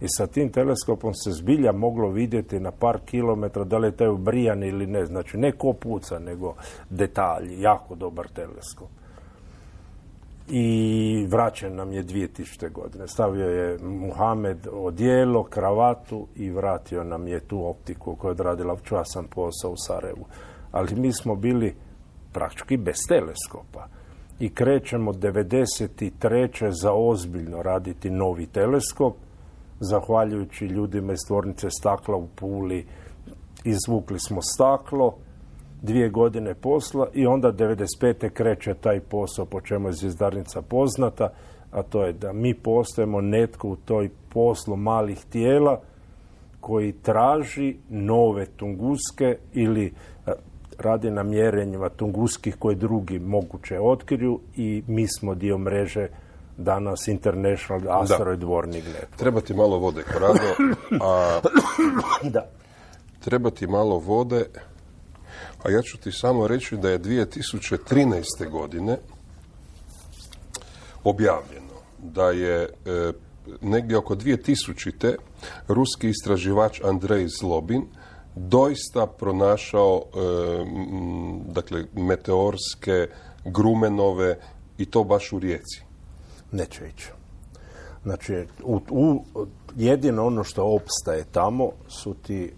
[0.00, 4.08] I sa tim teleskopom se zbilja moglo vidjeti na par kilometra da li je taj
[4.08, 5.06] ubrijan ili ne.
[5.06, 6.54] Znači ne ko puca, nego
[6.90, 7.60] detalji.
[7.60, 8.88] Jako dobar teleskop.
[10.50, 12.72] I vraćen nam je 2000.
[12.72, 13.08] godine.
[13.08, 19.26] Stavio je Muhamed odijelo, kravatu i vratio nam je tu optiku koja je odradila časan
[19.26, 20.26] posao u Sarajevu.
[20.72, 21.74] Ali mi smo bili
[22.32, 23.86] praktički bez teleskopa
[24.40, 26.70] i krećemo 93.
[26.82, 29.14] za ozbiljno raditi novi teleskop
[29.80, 32.86] zahvaljujući ljudima iz tvornice stakla u Puli
[33.64, 35.14] izvukli smo staklo,
[35.82, 38.30] dvije godine posla i onda 95.
[38.30, 41.28] kreće taj posao po čemu je zvizdarnica poznata,
[41.70, 45.80] a to je da mi postajemo netko u toj poslu malih tijela
[46.60, 50.32] koji traži nove tunguske ili e,
[50.78, 56.08] radi na mjerenjima tunguskih koje drugi moguće otkriju i mi smo dio mreže
[56.58, 59.16] danas International Asteroid Warning Network.
[59.16, 61.40] Treba ti malo vode, Korado, a
[62.34, 62.50] Da.
[63.20, 64.44] treba ti malo vode,
[65.62, 68.50] a ja ću ti samo reći da je 2013.
[68.50, 68.98] godine
[71.04, 72.68] objavljeno da je e,
[73.60, 75.14] negdje oko 2000.
[75.68, 77.86] ruski istraživač Andrej Zlobin
[78.34, 80.18] doista pronašao e,
[81.52, 83.08] dakle meteorske
[83.44, 84.38] grumenove
[84.78, 85.87] i to baš u rijeci.
[86.52, 87.08] Neće ići.
[88.02, 89.24] Znači, u, u,
[89.76, 92.52] jedino ono što opstaje tamo su ti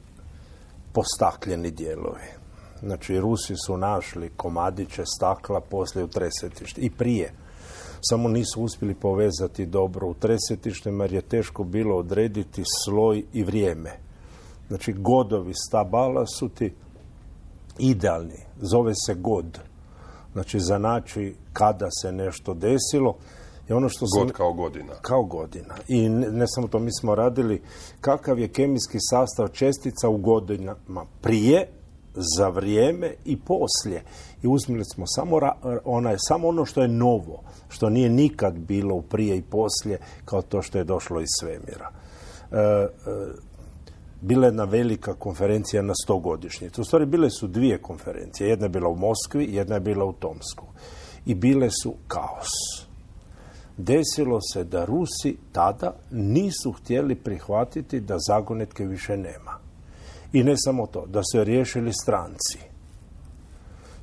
[0.93, 2.41] postakljeni dijelovi.
[2.83, 7.33] Znači, Rusi su našli komadiće stakla poslije u tresetištu i prije.
[8.01, 13.91] Samo nisu uspjeli povezati dobro u tresetištima jer je teško bilo odrediti sloj i vrijeme.
[14.69, 16.75] Znači, godovi stabala su ti
[17.79, 18.39] idealni.
[18.61, 19.59] Zove se god.
[20.33, 23.17] Znači, znači kada se nešto desilo.
[23.71, 24.93] I ono što God kao godina.
[25.03, 25.75] kao godina.
[25.89, 27.63] I ne, ne samo to, mi smo radili
[28.01, 31.67] kakav je kemijski sastav čestica u godinama prije,
[32.15, 34.03] za vrijeme i poslije.
[34.43, 38.95] I uzmili smo samo, ra- onaj, samo ono što je novo, što nije nikad bilo
[38.95, 41.91] u prije i poslije, kao to što je došlo iz svemira.
[42.53, 42.89] E, e,
[44.21, 46.81] bila je jedna velika konferencija na 100 godišnjicu.
[46.81, 48.49] U stvari bile su dvije konferencije.
[48.49, 50.67] Jedna je bila u Moskvi, jedna je bila u Tomsku.
[51.27, 52.90] I bile su kaos
[53.81, 59.59] desilo se da Rusi tada nisu htjeli prihvatiti da zagonetke više nema.
[60.33, 62.59] I ne samo to, da su je riješili stranci.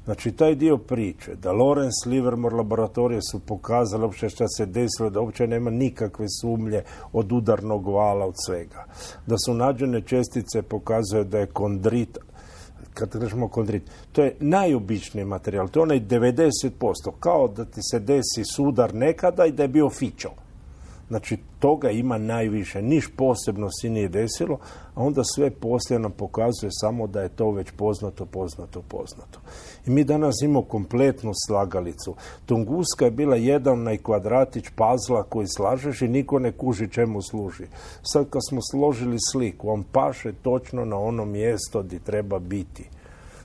[0.07, 5.19] Znači, taj dio priče, da Lawrence Livermore laboratorije su pokazali uopće šta se desilo, da
[5.19, 6.81] uopće nema nikakve sumnje
[7.13, 8.85] od udarnog vala, od svega.
[9.25, 12.17] Da su nađene čestice pokazuje da je kondrit,
[12.97, 17.99] kad kažemo kondrit, to je najobičniji materijal, to je onaj 90%, kao da ti se
[17.99, 20.29] desi sudar nekada i da je bio fićo.
[21.07, 24.57] Znači, toga ima najviše, niš posebno si nije desilo,
[24.95, 29.39] a onda sve poslije nam pokazuje samo da je to već poznato, poznato, poznato.
[29.85, 32.15] I mi danas imamo kompletnu slagalicu.
[32.45, 37.63] Tunguska je bila jedan onaj kvadratić pazla koji slažeš i niko ne kuži čemu služi.
[38.01, 42.89] Sad kad smo složili sliku, on paše točno na ono mjesto gdje treba biti.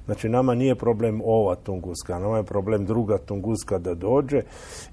[0.04, 4.42] Znači, nama nije problem ova tunguska, nama je problem druga tunguska da dođe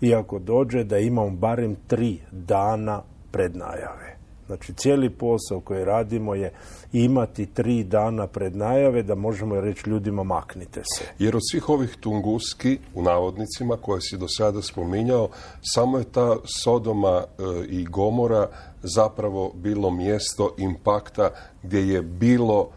[0.02, 4.20] i ako dođe da imamo barem tri dana pred najave.
[4.50, 6.52] Znači, cijeli posao koji radimo je
[6.94, 11.04] imati tri dana pred najave da možemo reći ljudima maknite se.
[11.20, 15.30] Jer od svih ovih tunguski, u navodnicima, koje si do sada spominjao,
[15.62, 18.50] samo je ta Sodoma e, i Gomora
[18.84, 21.30] zapravo bilo mjesto impakta
[21.64, 22.70] gdje je bilo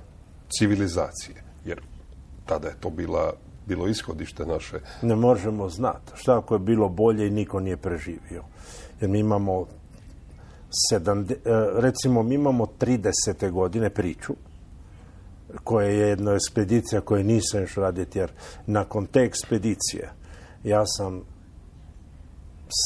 [0.58, 1.51] civilizacije.
[2.46, 3.32] Tada je to bila,
[3.66, 4.80] bilo ishodište naše.
[5.02, 6.12] Ne možemo znati.
[6.14, 8.42] Šta ako je bilo bolje i niko nije preživio?
[9.00, 9.66] Jer mi imamo
[10.90, 13.50] sedamde- e, recimo mi imamo 30.
[13.50, 14.34] godine priču
[15.64, 18.30] koja je jedna ekspedicija koju nisam još raditi jer
[18.66, 20.10] nakon te ekspedicije
[20.64, 21.22] ja sam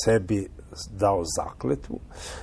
[0.04, 0.48] sebi
[0.90, 1.98] dao zakletvu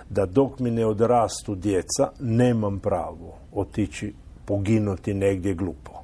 [0.10, 4.14] da dok mi ne odrastu djeca nemam pravo otići
[4.46, 6.03] poginuti negdje glupo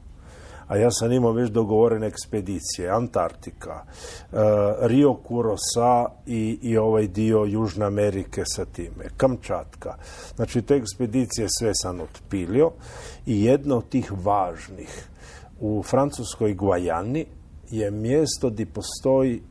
[0.70, 4.36] a ja sam imao već dogovorene ekspedicije, Antarktika, e,
[4.82, 9.96] Rio Kurosa i, i ovaj dio Južne Amerike sa time, Kamčatka.
[10.36, 12.72] Znači, te ekspedicije sve sam otpilio
[13.26, 15.10] i jedna od tih važnih
[15.60, 17.26] u francuskoj Guajani
[17.70, 19.42] je mjesto gdje postoji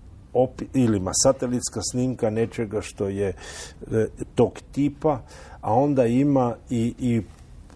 [0.74, 5.20] ili ima satelitska snimka nečega što je e, tog tipa,
[5.60, 7.22] a onda ima i, i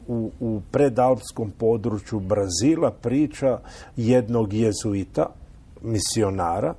[0.07, 3.59] u, predalpskom području Brazila priča
[3.97, 5.27] jednog jezuita,
[5.83, 6.75] misionara,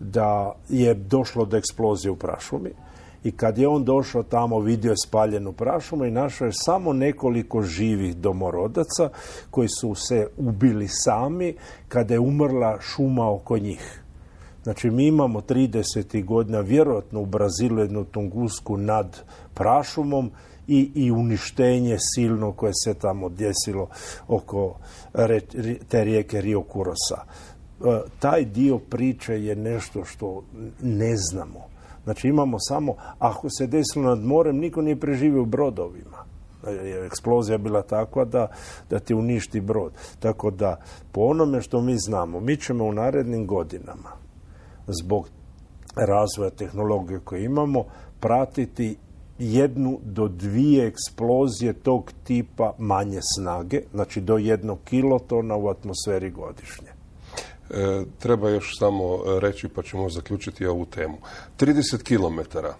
[0.00, 2.70] da je došlo do eksplozije u prašumi
[3.24, 7.62] i kad je on došao tamo vidio je spaljenu prašumu i našao je samo nekoliko
[7.62, 9.10] živih domorodaca
[9.50, 11.54] koji su se ubili sami
[11.88, 14.02] kada je umrla šuma oko njih.
[14.62, 16.24] Znači mi imamo 30.
[16.24, 19.22] godina vjerojatno u Brazilu jednu tungusku nad
[19.54, 20.30] prašumom
[20.70, 23.88] i, i uništenje silno koje se tamo desilo
[24.28, 24.74] oko
[25.88, 27.16] te rijeke Rio Kurosa.
[27.20, 30.42] E, taj dio priče je nešto što
[30.82, 31.60] ne znamo.
[32.04, 36.24] Znači imamo samo, ako se desilo nad morem, niko nije preživio brodovima.
[36.66, 38.48] Je eksplozija bila takva da,
[38.90, 39.92] da ti uništi brod.
[40.18, 40.76] Tako da,
[41.12, 44.10] po onome što mi znamo, mi ćemo u narednim godinama,
[44.86, 45.28] zbog
[45.96, 47.84] razvoja tehnologije koje imamo,
[48.20, 48.96] pratiti
[49.40, 56.88] jednu do dvije eksplozije tog tipa manje snage, znači do jednog kilotona u atmosferi godišnje.
[57.70, 61.16] E, treba još samo reći pa ćemo zaključiti ovu temu.
[61.58, 62.72] 30 km e,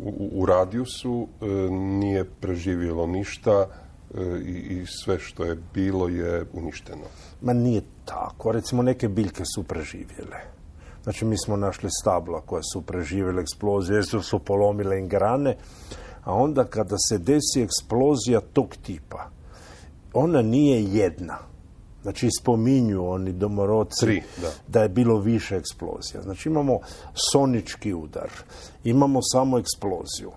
[0.00, 3.66] u, u radijusu e, nije preživjelo ništa
[4.14, 7.04] e, i, i sve što je bilo je uništeno.
[7.40, 8.52] Ma nije tako.
[8.52, 10.57] Recimo neke biljke su preživjele.
[11.08, 15.56] Znači mi smo našli stabla koja su preživjele eksploziju, jer su polomile im grane,
[16.24, 19.30] a onda kada se desi eksplozija tog tipa,
[20.12, 21.38] ona nije jedna
[22.02, 24.22] Znači, spominju oni domorodci
[24.68, 24.82] da.
[24.82, 26.22] je bilo više eksplozija.
[26.22, 26.78] Znači, imamo
[27.32, 28.30] sonički udar,
[28.84, 30.30] imamo samo eksploziju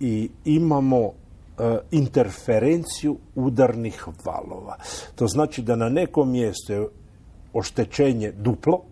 [0.00, 4.76] i imamo e, interferenciju udarnih valova.
[5.14, 6.88] To znači da na nekom mjestu je
[7.52, 8.82] oštećenje duplo,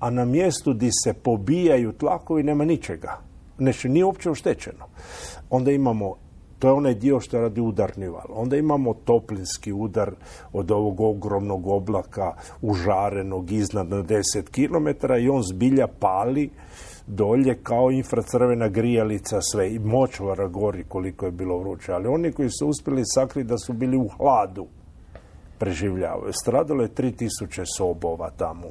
[0.00, 3.18] a na mjestu gdje se pobijaju tlakovi nema ničega.
[3.58, 4.86] Znači, nije uopće oštećeno.
[5.50, 6.14] Onda imamo
[6.58, 8.26] to je onaj dio što radi udarni val.
[8.28, 10.10] Onda imamo toplinski udar
[10.52, 16.50] od ovog ogromnog oblaka užarenog iznad na 10 km i on zbilja pali
[17.06, 21.92] dolje kao infracrvena grijalica sve i močvara gori koliko je bilo vruće.
[21.92, 24.66] Ali oni koji su uspjeli sakriti da su bili u hladu
[25.58, 26.32] preživljavaju.
[26.32, 28.66] Stradalo je 3000 sobova tamo.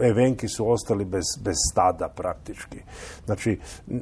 [0.00, 2.78] Evenki su ostali bez, bez stada praktički.
[3.24, 3.58] Znači,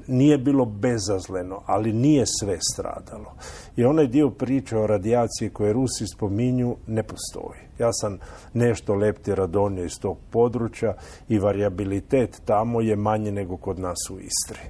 [0.06, 3.34] nije bilo bezazleno, ali nije sve stradalo.
[3.76, 7.60] I onaj dio priče o radijaciji koje Rusi spominju ne postoji.
[7.78, 8.18] Ja sam
[8.52, 10.94] nešto leptira donio iz tog područja
[11.28, 14.60] i variabilitet tamo je manje nego kod nas u Istri.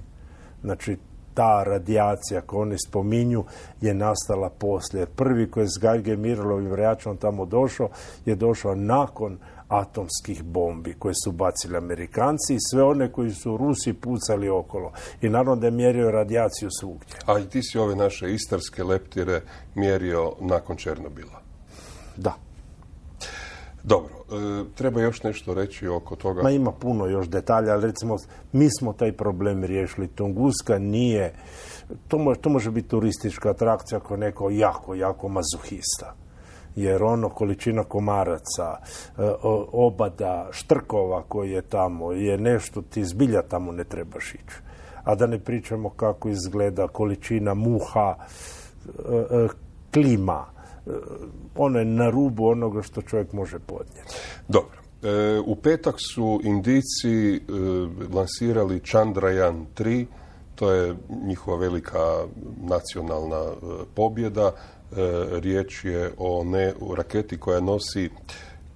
[0.62, 0.96] Znači,
[1.34, 3.44] ta radijacija koju oni spominju
[3.80, 5.06] je nastala poslije.
[5.06, 7.88] Prvi koji je s Gajge Mirlovim vraćom tamo došao
[8.26, 13.92] je došao nakon atomskih bombi koje su bacili Amerikanci i sve one koji su Rusi
[13.92, 14.92] pucali okolo.
[15.22, 17.16] I naravno da je mjerio radijaciju svugdje.
[17.26, 19.40] A i ti si ove naše istarske leptire
[19.74, 21.40] mjerio nakon Černobila?
[22.16, 22.34] Da.
[23.84, 26.42] Dobro, e, treba još nešto reći oko toga.
[26.42, 28.16] Ma ima puno još detalja, ali recimo
[28.52, 30.08] mi smo taj problem riješili.
[30.08, 31.34] Tunguska nije,
[32.08, 36.14] to može, to može biti turistička atrakcija ako neko jako, jako mazuhista.
[36.76, 38.76] Jer ono količina komaraca,
[39.18, 39.32] e,
[39.72, 44.56] obada, štrkova koji je tamo, je nešto ti zbilja tamo ne trebaš ići.
[45.04, 48.14] A da ne pričamo kako izgleda količina muha,
[48.88, 49.48] e,
[49.92, 50.53] klima,
[51.56, 54.14] ono je na rubu onoga što čovjek može podnijeti.
[54.48, 54.78] Dobro.
[55.02, 57.40] E, u petak su Indici e,
[58.14, 60.06] lansirali Chandrayaan 3,
[60.54, 60.94] to je
[61.26, 62.24] njihova velika
[62.62, 63.54] nacionalna e,
[63.94, 64.52] pobjeda.
[65.30, 68.10] Riječ je o ne raketi koja nosi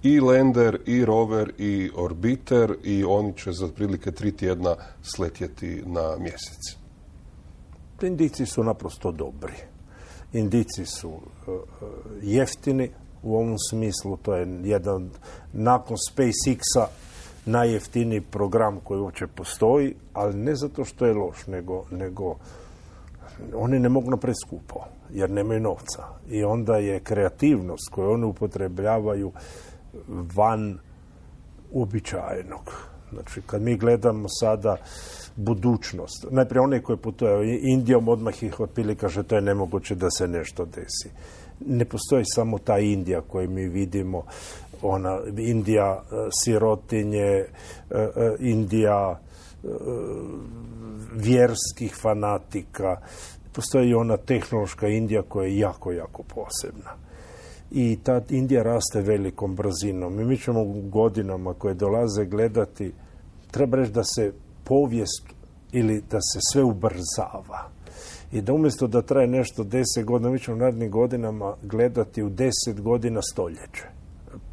[0.03, 6.17] i lander, i rover, i orbiter i oni će za otprilike tri tjedna sletjeti na
[6.19, 6.77] mjesec.
[8.03, 9.53] Indici su naprosto dobri.
[10.33, 11.13] Indici su
[11.49, 11.57] e, e,
[12.23, 12.91] jeftini
[13.23, 15.11] u ovom smislu, to je jedan
[15.53, 16.87] nakon SpaceX-a
[17.47, 22.37] najjeftiniji program koji uopće postoji, ali ne zato što je loš, nego, nego
[23.55, 26.05] oni ne mogu napraviti skupo, jer nemaju novca.
[26.29, 29.33] I onda je kreativnost koju oni upotrebljavaju
[30.35, 30.79] van
[31.73, 32.89] uobičajenog.
[33.13, 34.77] Znači, kad mi gledamo sada
[35.39, 36.27] budućnost.
[36.31, 40.65] Najprije one koje putuje Indijom, odmah ih otpili kaže to je nemoguće da se nešto
[40.65, 41.11] desi.
[41.67, 44.25] Ne postoji samo ta Indija koju mi vidimo,
[44.83, 46.15] ona Indija e,
[46.45, 47.47] sirotinje, e,
[47.91, 49.19] e, Indija
[51.15, 52.97] vjerskih fanatika.
[53.53, 56.91] Postoji ona tehnološka Indija koja je jako, jako posebna.
[57.71, 60.21] I ta Indija raste velikom brzinom.
[60.21, 62.93] I mi ćemo godinama koje dolaze gledati,
[63.51, 64.33] treba reći da se
[64.69, 65.25] povijest
[65.73, 67.71] ili da se sve ubrzava.
[68.33, 72.29] I da umjesto da traje nešto deset godina, mi ćemo u narednim godinama gledati u
[72.29, 73.85] deset godina stoljeće.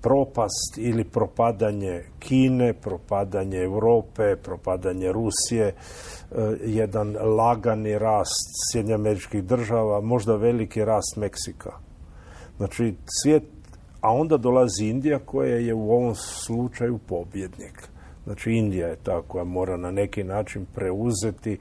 [0.01, 5.73] Propast ili propadanje Kine, propadanje Europe, propadanje Rusije, e,
[6.65, 11.71] jedan lagani rast Sjedinja američkih država, možda veliki rast Meksika.
[12.57, 13.43] Znači, svijet,
[14.01, 17.94] a onda dolazi Indija koja je u ovom slučaju pobjednik.
[18.25, 21.57] Znači Indija je ta koja mora na neki način preuzeti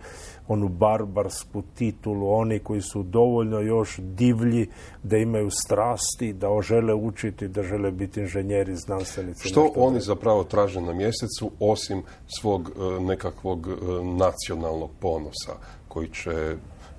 [0.49, 4.69] onu barbarsku titulu, oni koji su dovoljno još divlji
[5.03, 9.49] da imaju strasti, da žele učiti, da žele biti inženjeri, znanstvenici.
[9.49, 12.03] Što oni zapravo traže na mjesecu osim
[12.41, 13.73] svog e, nekakvog e,
[14.05, 15.53] nacionalnog ponosa
[15.89, 16.57] koji će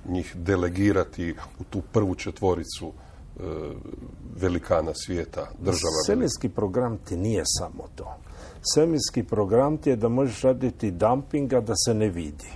[0.09, 3.41] njih delegirati u tu prvu četvoricu e,
[4.41, 6.03] velikana svijeta, država.
[6.05, 8.17] Semenski program ti nije samo to
[8.73, 12.51] svemirski program ti je da možeš raditi dumpinga da se ne vidi.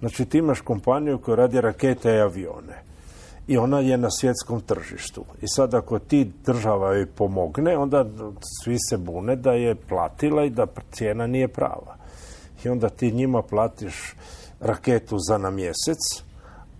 [0.00, 2.88] Znači ti imaš kompaniju koja radi rakete i avione
[3.48, 5.24] i ona je na svjetskom tržištu.
[5.42, 8.06] I sad ako ti država joj pomogne, onda
[8.64, 11.96] svi se bune da je platila i da cijena nije prava.
[12.64, 14.14] I onda ti njima platiš
[14.60, 15.98] raketu za na mjesec,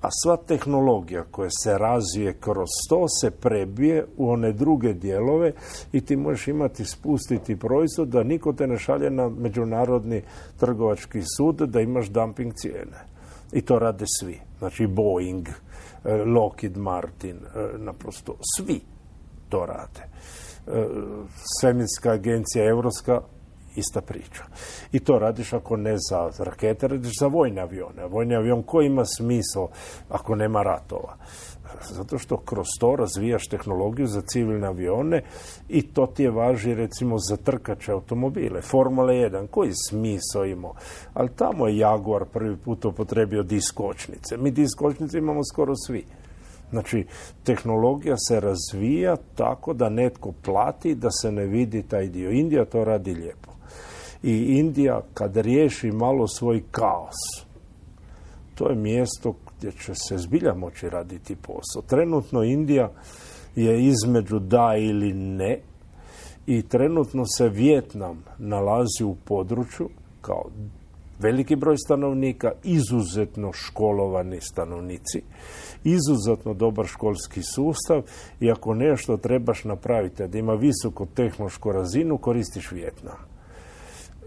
[0.00, 5.52] a sva tehnologija koja se razvije kroz to se prebije u one druge dijelove
[5.92, 10.22] i ti možeš imati spustiti proizvod da niko te ne šalje na međunarodni
[10.56, 13.04] trgovački sud da imaš dumping cijene.
[13.52, 14.40] I to rade svi.
[14.58, 18.80] Znači Boeing, eh, Lockheed Martin, eh, naprosto svi
[19.48, 20.02] to rade.
[20.66, 20.86] Eh,
[21.60, 23.20] svemirska agencija Europska
[23.78, 24.44] ista priča.
[24.92, 28.06] I to radiš ako ne za rakete, radiš za vojne avione.
[28.06, 29.68] Vojni avion koji ima smisao
[30.08, 31.16] ako nema ratova?
[31.90, 35.22] Zato što kroz to razvijaš tehnologiju za civilne avione
[35.68, 38.62] i to ti je važi recimo za trkače automobile.
[38.62, 40.74] Formula 1, koji smisao imao?
[41.14, 44.36] Ali tamo je Jaguar prvi put upotrebio diskočnice.
[44.36, 46.04] Mi diskočnice imamo skoro svi.
[46.70, 47.06] Znači,
[47.44, 52.30] tehnologija se razvija tako da netko plati da se ne vidi taj dio.
[52.30, 53.47] Indija to radi lijepo
[54.22, 57.46] i Indija kad riješi malo svoj kaos,
[58.54, 61.82] to je mjesto gdje će se zbilja moći raditi posao.
[61.86, 62.90] Trenutno Indija
[63.56, 65.60] je između da ili ne
[66.46, 69.88] i trenutno se Vjetnam nalazi u području
[70.20, 70.44] kao
[71.18, 75.22] veliki broj stanovnika, izuzetno školovani stanovnici,
[75.84, 78.02] izuzetno dobar školski sustav
[78.40, 83.37] i ako nešto trebaš napraviti da ima visoko tehnološku razinu, koristiš Vjetnam.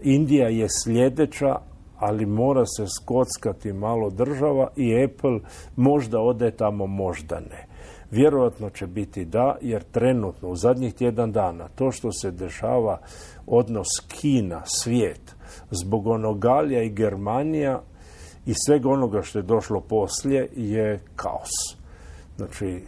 [0.02, 1.56] Indija je sljedeća,
[1.98, 5.40] ali mora se skockati malo država i Apple
[5.76, 7.66] možda ode tamo, možda ne.
[8.10, 12.98] Vjerojatno će biti da, jer trenutno u zadnjih tjedan dana to što se dešava
[13.46, 15.36] odnos Kina, svijet,
[15.70, 17.82] zbog onogalija i Germanija
[18.46, 21.50] i svega onoga što je došlo poslije je kaos.
[22.36, 22.82] Znači,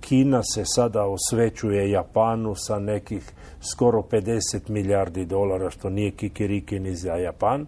[0.00, 3.32] Kina se sada osvećuje Japanu sa nekih
[3.72, 7.66] skoro 50 milijardi dolara, što nije kikiriki ni za Japan.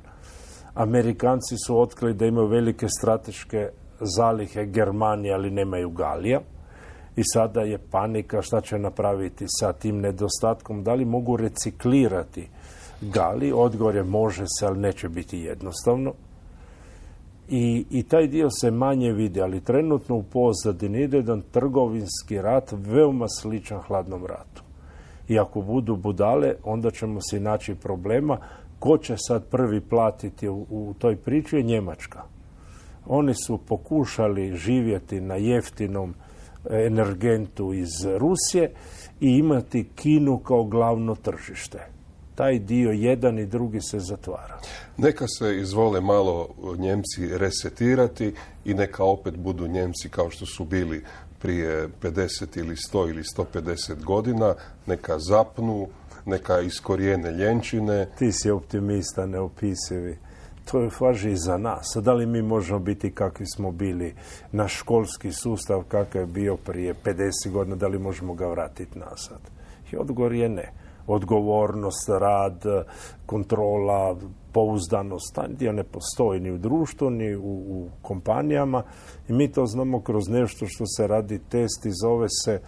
[0.74, 3.68] Amerikanci su otkrili da imaju velike strateške
[4.00, 6.40] zalihe Germanije, ali nemaju Galija.
[7.16, 10.84] I sada je panika šta će napraviti sa tim nedostatkom.
[10.84, 12.48] Da li mogu reciklirati
[13.00, 13.52] Gali?
[13.52, 16.12] Odgovor je može se, ali neće biti jednostavno.
[17.50, 22.72] I, I taj dio se manje vidi, ali trenutno u pozadini ide jedan trgovinski rat
[22.72, 24.62] veoma sličan hladnom ratu.
[25.28, 28.38] I ako budu budale, onda ćemo si naći problema.
[28.78, 32.22] Ko će sad prvi platiti u, u toj priči je Njemačka.
[33.06, 36.14] Oni su pokušali živjeti na jeftinom
[36.70, 37.88] energentu iz
[38.18, 38.72] Rusije
[39.20, 41.97] i imati Kinu kao glavno tržište
[42.38, 44.58] taj dio jedan i drugi se zatvara.
[44.96, 48.34] Neka se izvole malo Njemci resetirati
[48.64, 51.04] i neka opet budu Njemci kao što su bili
[51.38, 54.54] prije 50 ili 100 ili 150 godina,
[54.86, 55.88] neka zapnu,
[56.26, 58.08] neka iskorijene ljenčine.
[58.18, 60.18] Ti si optimista, neopisivi.
[60.70, 61.96] To je važi i za nas.
[62.02, 64.14] Da li mi možemo biti kakvi smo bili?
[64.52, 69.40] Naš školski sustav kakav je bio prije 50 godina, da li možemo ga vratiti nazad?
[69.92, 70.72] I odgovor je ne
[71.08, 72.64] odgovornost, rad,
[73.26, 74.16] kontrola,
[74.52, 78.82] pouzdanost, taj dio ne postoji ni u društvu, ni u, u kompanijama
[79.28, 82.60] i mi to znamo kroz nešto što se radi test i zove se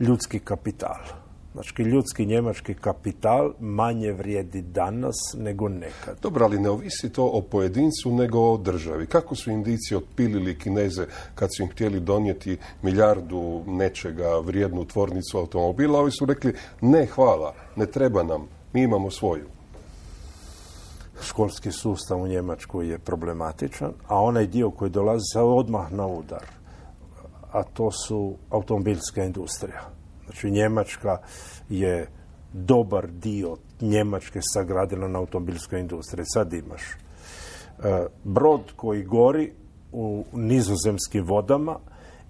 [0.00, 1.25] ljudski kapital.
[1.56, 6.18] Znači, ljudski njemački kapital manje vrijedi danas nego nekad.
[6.22, 9.06] Dobro, ali ne ovisi to o pojedincu nego o državi.
[9.06, 15.98] Kako su Indici otpilili Kineze kad su im htjeli donijeti milijardu nečega vrijednu tvornicu automobila?
[15.98, 19.46] Ovi su rekli ne hvala, ne treba nam, mi imamo svoju.
[21.22, 26.44] školski sustav u Njemačkoj je problematičan, a onaj dio koji dolazi odmah na udar,
[27.52, 29.95] a to su automobilska industrija.
[30.26, 31.18] Znači Njemačka
[31.68, 32.08] je
[32.52, 36.24] dobar dio Njemačke sagradila na automobilskoj industriji.
[36.34, 39.52] Sad imaš e, brod koji gori
[39.92, 41.78] u nizozemskim vodama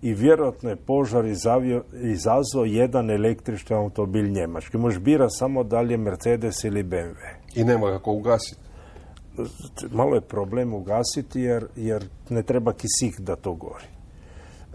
[0.02, 1.24] i vjerojatno je požar
[2.02, 4.78] izazvao jedan električni automobil njemački.
[4.78, 7.14] Možeš bira samo da li je Mercedes ili BMW.
[7.54, 8.60] I nema kako ugasiti.
[9.90, 13.86] Malo je problem ugasiti jer, jer ne treba kisik da to gori.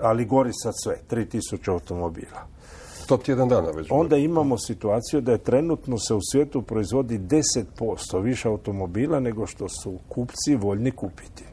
[0.01, 2.47] Ali gori sad sve, 3000 automobila.
[3.11, 3.87] To tjedan dana već.
[3.89, 9.69] Onda imamo situaciju da je trenutno se u svijetu proizvodi 10% više automobila nego što
[9.69, 11.43] su kupci voljni kupiti.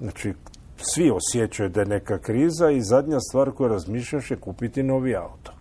[0.00, 0.34] Znači,
[0.76, 5.52] svi osjećaju da je neka kriza i zadnja stvar koju razmišljaš je kupiti novi auto.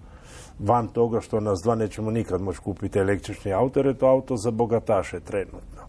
[0.59, 4.37] Van toga što nas dva nećemo nikad moći kupiti električni auto, jer je to auto
[4.37, 5.81] za bogataše trenutno.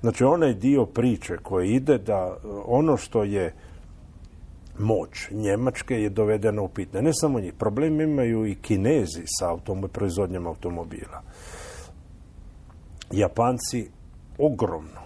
[0.00, 2.36] Znači, onaj dio priče koji ide da
[2.66, 3.54] ono što je
[4.78, 7.02] moć Njemačke je dovedena u pitanje.
[7.02, 7.52] Ne samo njih.
[7.52, 11.22] Problem imaju i Kinezi sa autom, proizvodnjom automobila.
[13.10, 13.90] Japanci
[14.38, 15.00] ogromno.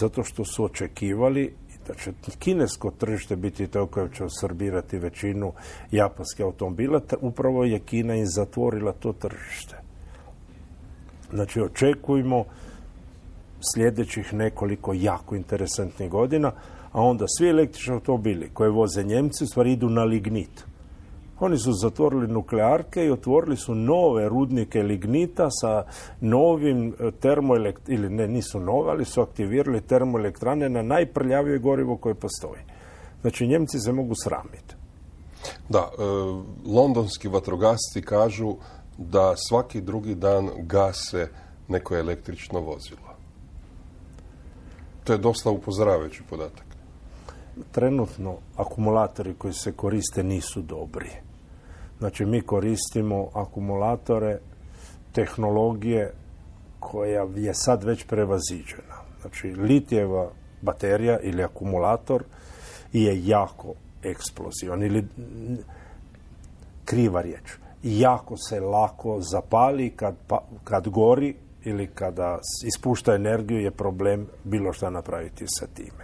[0.00, 1.54] Zato što su očekivali
[1.86, 5.52] da će kinesko tržište biti to koje će osrbirati većinu
[5.90, 9.76] japanskih automobila, upravo je Kina i zatvorila to tržište.
[11.32, 12.44] Znači, očekujemo
[13.74, 16.52] sljedećih nekoliko jako interesantnih godina,
[16.94, 20.64] a onda svi električni automobili koje voze Njemci u stvari idu na lignit.
[21.40, 25.84] Oni su zatvorili nuklearke i otvorili su nove rudnike lignita sa
[26.20, 32.14] novim e, termoelektranom, ili ne, nisu nove, ali su aktivirali termoelektrane na najprljavije gorivo koje
[32.14, 32.62] postoji.
[33.20, 34.74] Znači, Njemci se mogu sramiti.
[35.68, 36.02] Da, e,
[36.66, 38.54] londonski vatrogasci kažu
[38.98, 41.28] da svaki drugi dan gase
[41.68, 43.14] neko električno vozilo.
[45.04, 46.73] To je dosta upozoravajući podatak.
[47.72, 51.10] Trenutno akumulatori koji se koriste nisu dobri.
[51.98, 54.38] Znači mi koristimo akumulatore
[55.12, 56.12] tehnologije
[56.80, 58.94] koja je sad već prevaziđena.
[59.20, 60.30] Znači litijeva
[60.62, 62.24] baterija ili akumulator
[62.92, 65.04] je jako eksplozivan ili
[66.84, 67.52] kriva riječ.
[67.82, 71.34] Jako se lako zapali kad, pa, kad gori
[71.64, 76.03] ili kada ispušta energiju je problem bilo što napraviti sa time.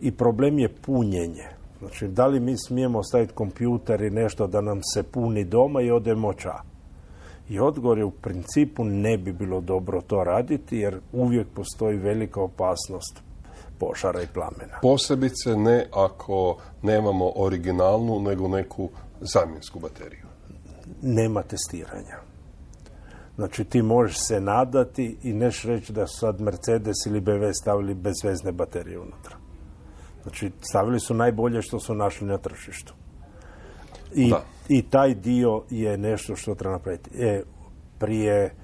[0.00, 1.48] I problem je punjenje.
[1.78, 5.90] Znači, da li mi smijemo staviti kompjuter i nešto da nam se puni doma i
[5.90, 6.54] odemo ča?
[7.48, 12.40] I odgovor je u principu ne bi bilo dobro to raditi jer uvijek postoji velika
[12.40, 13.22] opasnost
[13.78, 14.78] požara i plamena.
[14.82, 18.88] Posebice ne ako nemamo originalnu nego neku
[19.20, 20.26] zamjensku bateriju.
[21.02, 22.16] Nema testiranja.
[23.36, 27.94] Znači ti možeš se nadati i neš reći da su sad Mercedes ili BMW stavili
[27.94, 29.37] bezvezne baterije unutra.
[30.28, 32.94] Znači, stavili su najbolje što su našli na tržištu.
[34.14, 34.32] I,
[34.68, 37.10] i taj dio je nešto što treba napraviti.
[37.18, 37.42] E,
[37.98, 38.54] prije,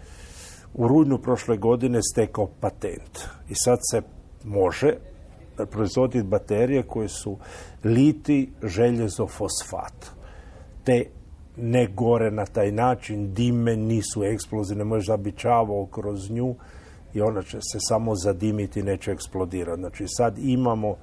[0.74, 3.18] u rujnu prošle godine stekao patent.
[3.48, 4.02] I sad se
[4.44, 4.92] može
[5.70, 7.38] proizvoditi baterije koje su
[7.84, 10.06] liti željezo fosfat.
[10.84, 11.04] Te
[11.56, 16.54] ne gore na taj način, dime nisu eksplozivne, možeš zabičavao kroz nju
[17.14, 19.80] i ona će se samo zadimiti i neće eksplodirati.
[19.80, 20.96] Znači sad imamo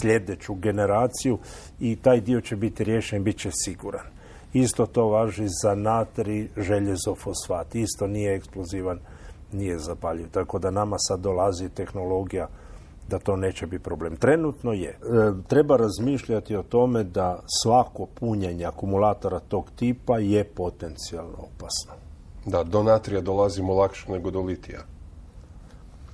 [0.00, 1.38] sljedeću generaciju
[1.80, 4.06] i taj dio će biti riješen bit će siguran.
[4.52, 7.74] Isto to važi za natri, željezo, fosfat.
[7.74, 8.98] Isto nije eksplozivan,
[9.52, 10.30] nije zapaljiv.
[10.30, 12.48] Tako da nama sad dolazi tehnologija
[13.08, 14.16] da to neće biti problem.
[14.16, 14.88] Trenutno je.
[14.88, 14.96] E,
[15.48, 21.92] treba razmišljati o tome da svako punjenje akumulatora tog tipa je potencijalno opasno.
[22.46, 24.80] Da, do natrija dolazimo lakše nego do litija.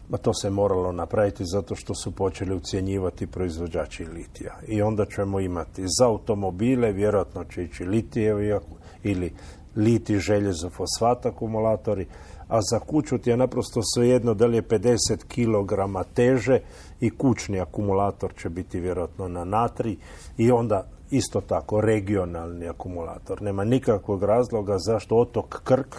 [0.09, 4.54] Ma to se moralo napraviti zato što su počeli ucjenjivati proizvođači litija.
[4.68, 8.59] I onda ćemo imati za automobile, vjerojatno će ići litijevi
[9.02, 9.32] ili
[9.76, 12.07] liti željezo fosfat akumulatori,
[12.48, 14.96] a za kuću ti je naprosto svejedno da li je 50
[15.28, 16.61] kg teže
[17.00, 19.96] i kućni akumulator će biti vjerojatno na natri
[20.36, 23.42] i onda isto tako regionalni akumulator.
[23.42, 25.96] Nema nikakvog razloga zašto otok Krk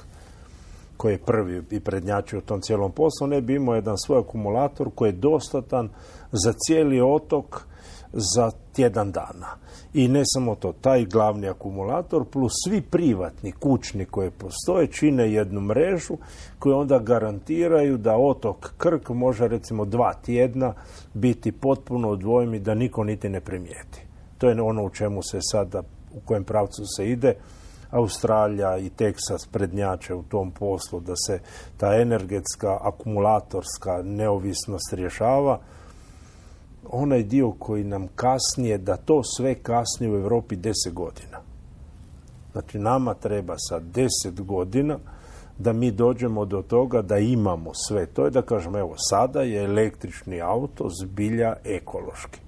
[0.98, 4.90] koji je prvi i prednjači u tom cijelom poslu, ne bi imao jedan svoj akumulator
[4.96, 5.90] koji je dostatan
[6.32, 7.68] za cijeli otok
[8.14, 9.48] za tjedan dana.
[9.94, 15.62] I ne samo to, taj glavni akumulator plus svi privatni kućni koji postoje čine jednu
[15.62, 16.18] mrežu
[16.60, 20.74] koju onda garantiraju da otok Krk može recimo dva tjedna
[21.14, 24.02] biti potpuno odvojen i da niko niti ne primijeti.
[24.38, 25.84] To je ono u čemu se sada,
[26.14, 27.34] u kojem pravcu se ide
[27.92, 31.40] Australija i Teksas prednjače u tom poslu, da se
[31.78, 35.60] ta energetska, akumulatorska neovisnost rješava,
[36.90, 41.42] onaj dio koji nam kasnije, da to sve kasnije u Europi deset godina.
[42.52, 44.98] Znači nama treba sa deset godina
[45.58, 48.06] da mi dođemo do toga da imamo sve.
[48.06, 52.40] To je da kažemo, evo, sada je električni auto zbilja ekološki.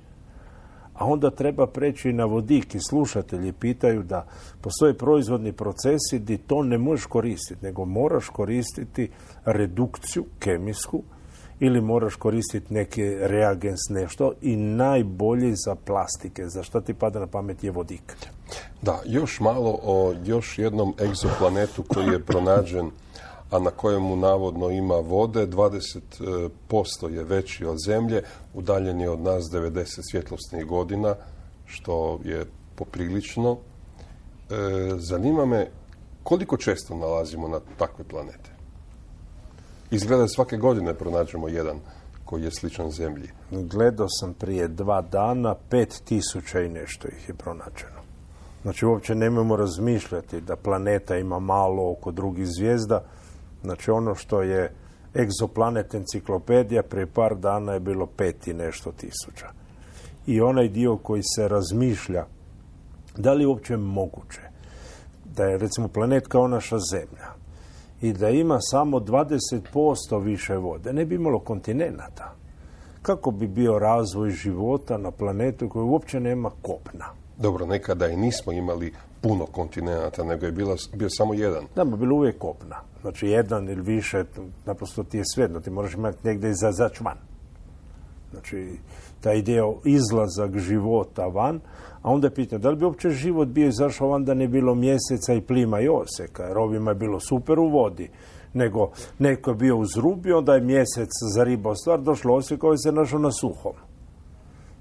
[0.99, 4.25] A onda treba preći na vodik i slušatelji pitaju da
[4.61, 9.09] postoje proizvodni procesi gdje to ne možeš koristiti, nego moraš koristiti
[9.45, 11.03] redukciju kemijsku
[11.59, 16.43] ili moraš koristiti neki reagens nešto i najbolji za plastike.
[16.47, 18.15] Za što ti pada na pamet je vodik.
[18.81, 22.91] Da, još malo o još jednom egzoplanetu koji je pronađen
[23.51, 28.23] a na kojemu navodno ima vode, 20% je veći od zemlje,
[28.53, 31.15] udaljen je od nas 90 svjetlosnih godina,
[31.65, 32.45] što je
[32.75, 33.57] poprilično.
[34.49, 34.55] E,
[34.97, 35.67] zanima me
[36.23, 38.49] koliko često nalazimo na takve planete?
[39.91, 41.79] Izgleda da svake godine pronađemo jedan
[42.25, 43.29] koji je sličan zemlji.
[43.51, 47.99] Gledao sam prije dva dana, pet tisuća i nešto ih je pronađeno.
[48.61, 53.03] Znači uopće nemojmo razmišljati da planeta ima malo oko drugih zvijezda,
[53.63, 54.71] Znači ono što je
[55.15, 59.47] egzoplanet enciklopedija prije par dana je bilo pet i nešto tisuća.
[60.27, 62.25] I onaj dio koji se razmišlja
[63.17, 64.41] da li je uopće moguće
[65.35, 67.27] da je recimo planet kao naša zemlja
[68.01, 72.33] i da ima samo 20% više vode, ne bi imalo kontinenata.
[73.01, 77.05] Kako bi bio razvoj života na planetu koji uopće nema kopna?
[77.41, 81.63] Dobro, nekada i nismo imali puno kontinenta, nego je bila, bio samo jedan.
[81.75, 82.75] Da, bi bilo uvijek kopna.
[83.01, 84.23] Znači jedan ili više,
[84.65, 87.17] naprosto ti je svejedno, ti moraš imati negdje izazač van.
[88.31, 88.77] Znači,
[89.21, 91.59] ta ideja izlazak života van,
[92.01, 94.75] a onda je pitanje, da li bi uopće život bio izašao van da ne bilo
[94.75, 98.09] mjeseca i plima i oseka, jer ovima je bilo super u vodi,
[98.53, 102.91] nego neko je bio uz rubi, onda je mjesec zaribao stvar, došlo oseka i se
[102.91, 103.73] našao na suhom.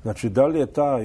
[0.02, 0.98] Znači, da li je ta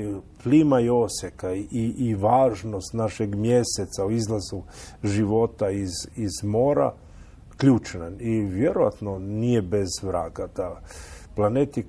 [0.44, 1.68] plima i oseka i,
[1.98, 4.62] i važnost našeg mjeseca u izlazu
[5.04, 6.94] života iz, iz mora
[7.58, 10.82] ključna i vjerojatno nije bez vraga da
[11.36, 11.86] planeti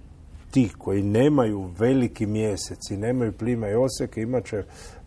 [0.51, 4.63] ti koji nemaju veliki mjesec i nemaju plima i oseke imat će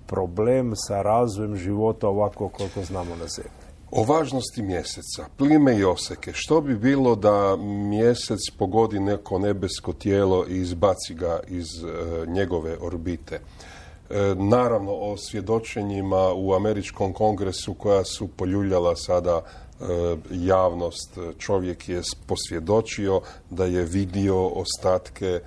[0.07, 3.66] problem sa razvojem života ovako koliko znamo na zemlji.
[3.91, 6.31] O važnosti mjeseca, plime i oseke.
[6.33, 7.55] Što bi bilo da
[7.89, 11.87] mjesec pogodi neko nebesko tijelo i izbaci ga iz e,
[12.27, 13.35] njegove orbite?
[13.35, 19.83] E, naravno o svjedočenjima u američkom kongresu koja su poljuljala sada e,
[20.31, 21.17] javnost.
[21.37, 25.39] Čovjek je posvjedočio da je vidio ostatke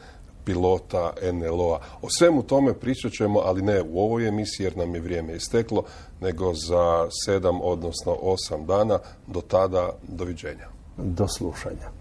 [0.45, 1.79] pilota NLO-a.
[2.03, 5.85] O svemu tome pričat ćemo, ali ne u ovoj emisiji jer nam je vrijeme isteklo,
[6.21, 8.99] nego za sedam, odnosno osam dana.
[9.27, 10.69] Do tada, doviđenja.
[10.97, 12.01] Do slušanja.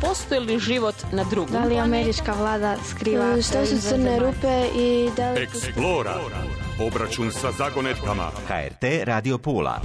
[0.00, 1.52] Postoji li život na drugom?
[1.52, 3.42] Da li američka vlada skriva?
[3.42, 5.42] Što su crne rupe i da li...
[5.42, 6.14] Eksplora.
[6.86, 8.30] Obračun sa zagonetkama.
[8.48, 9.80] HRT Radio Pula.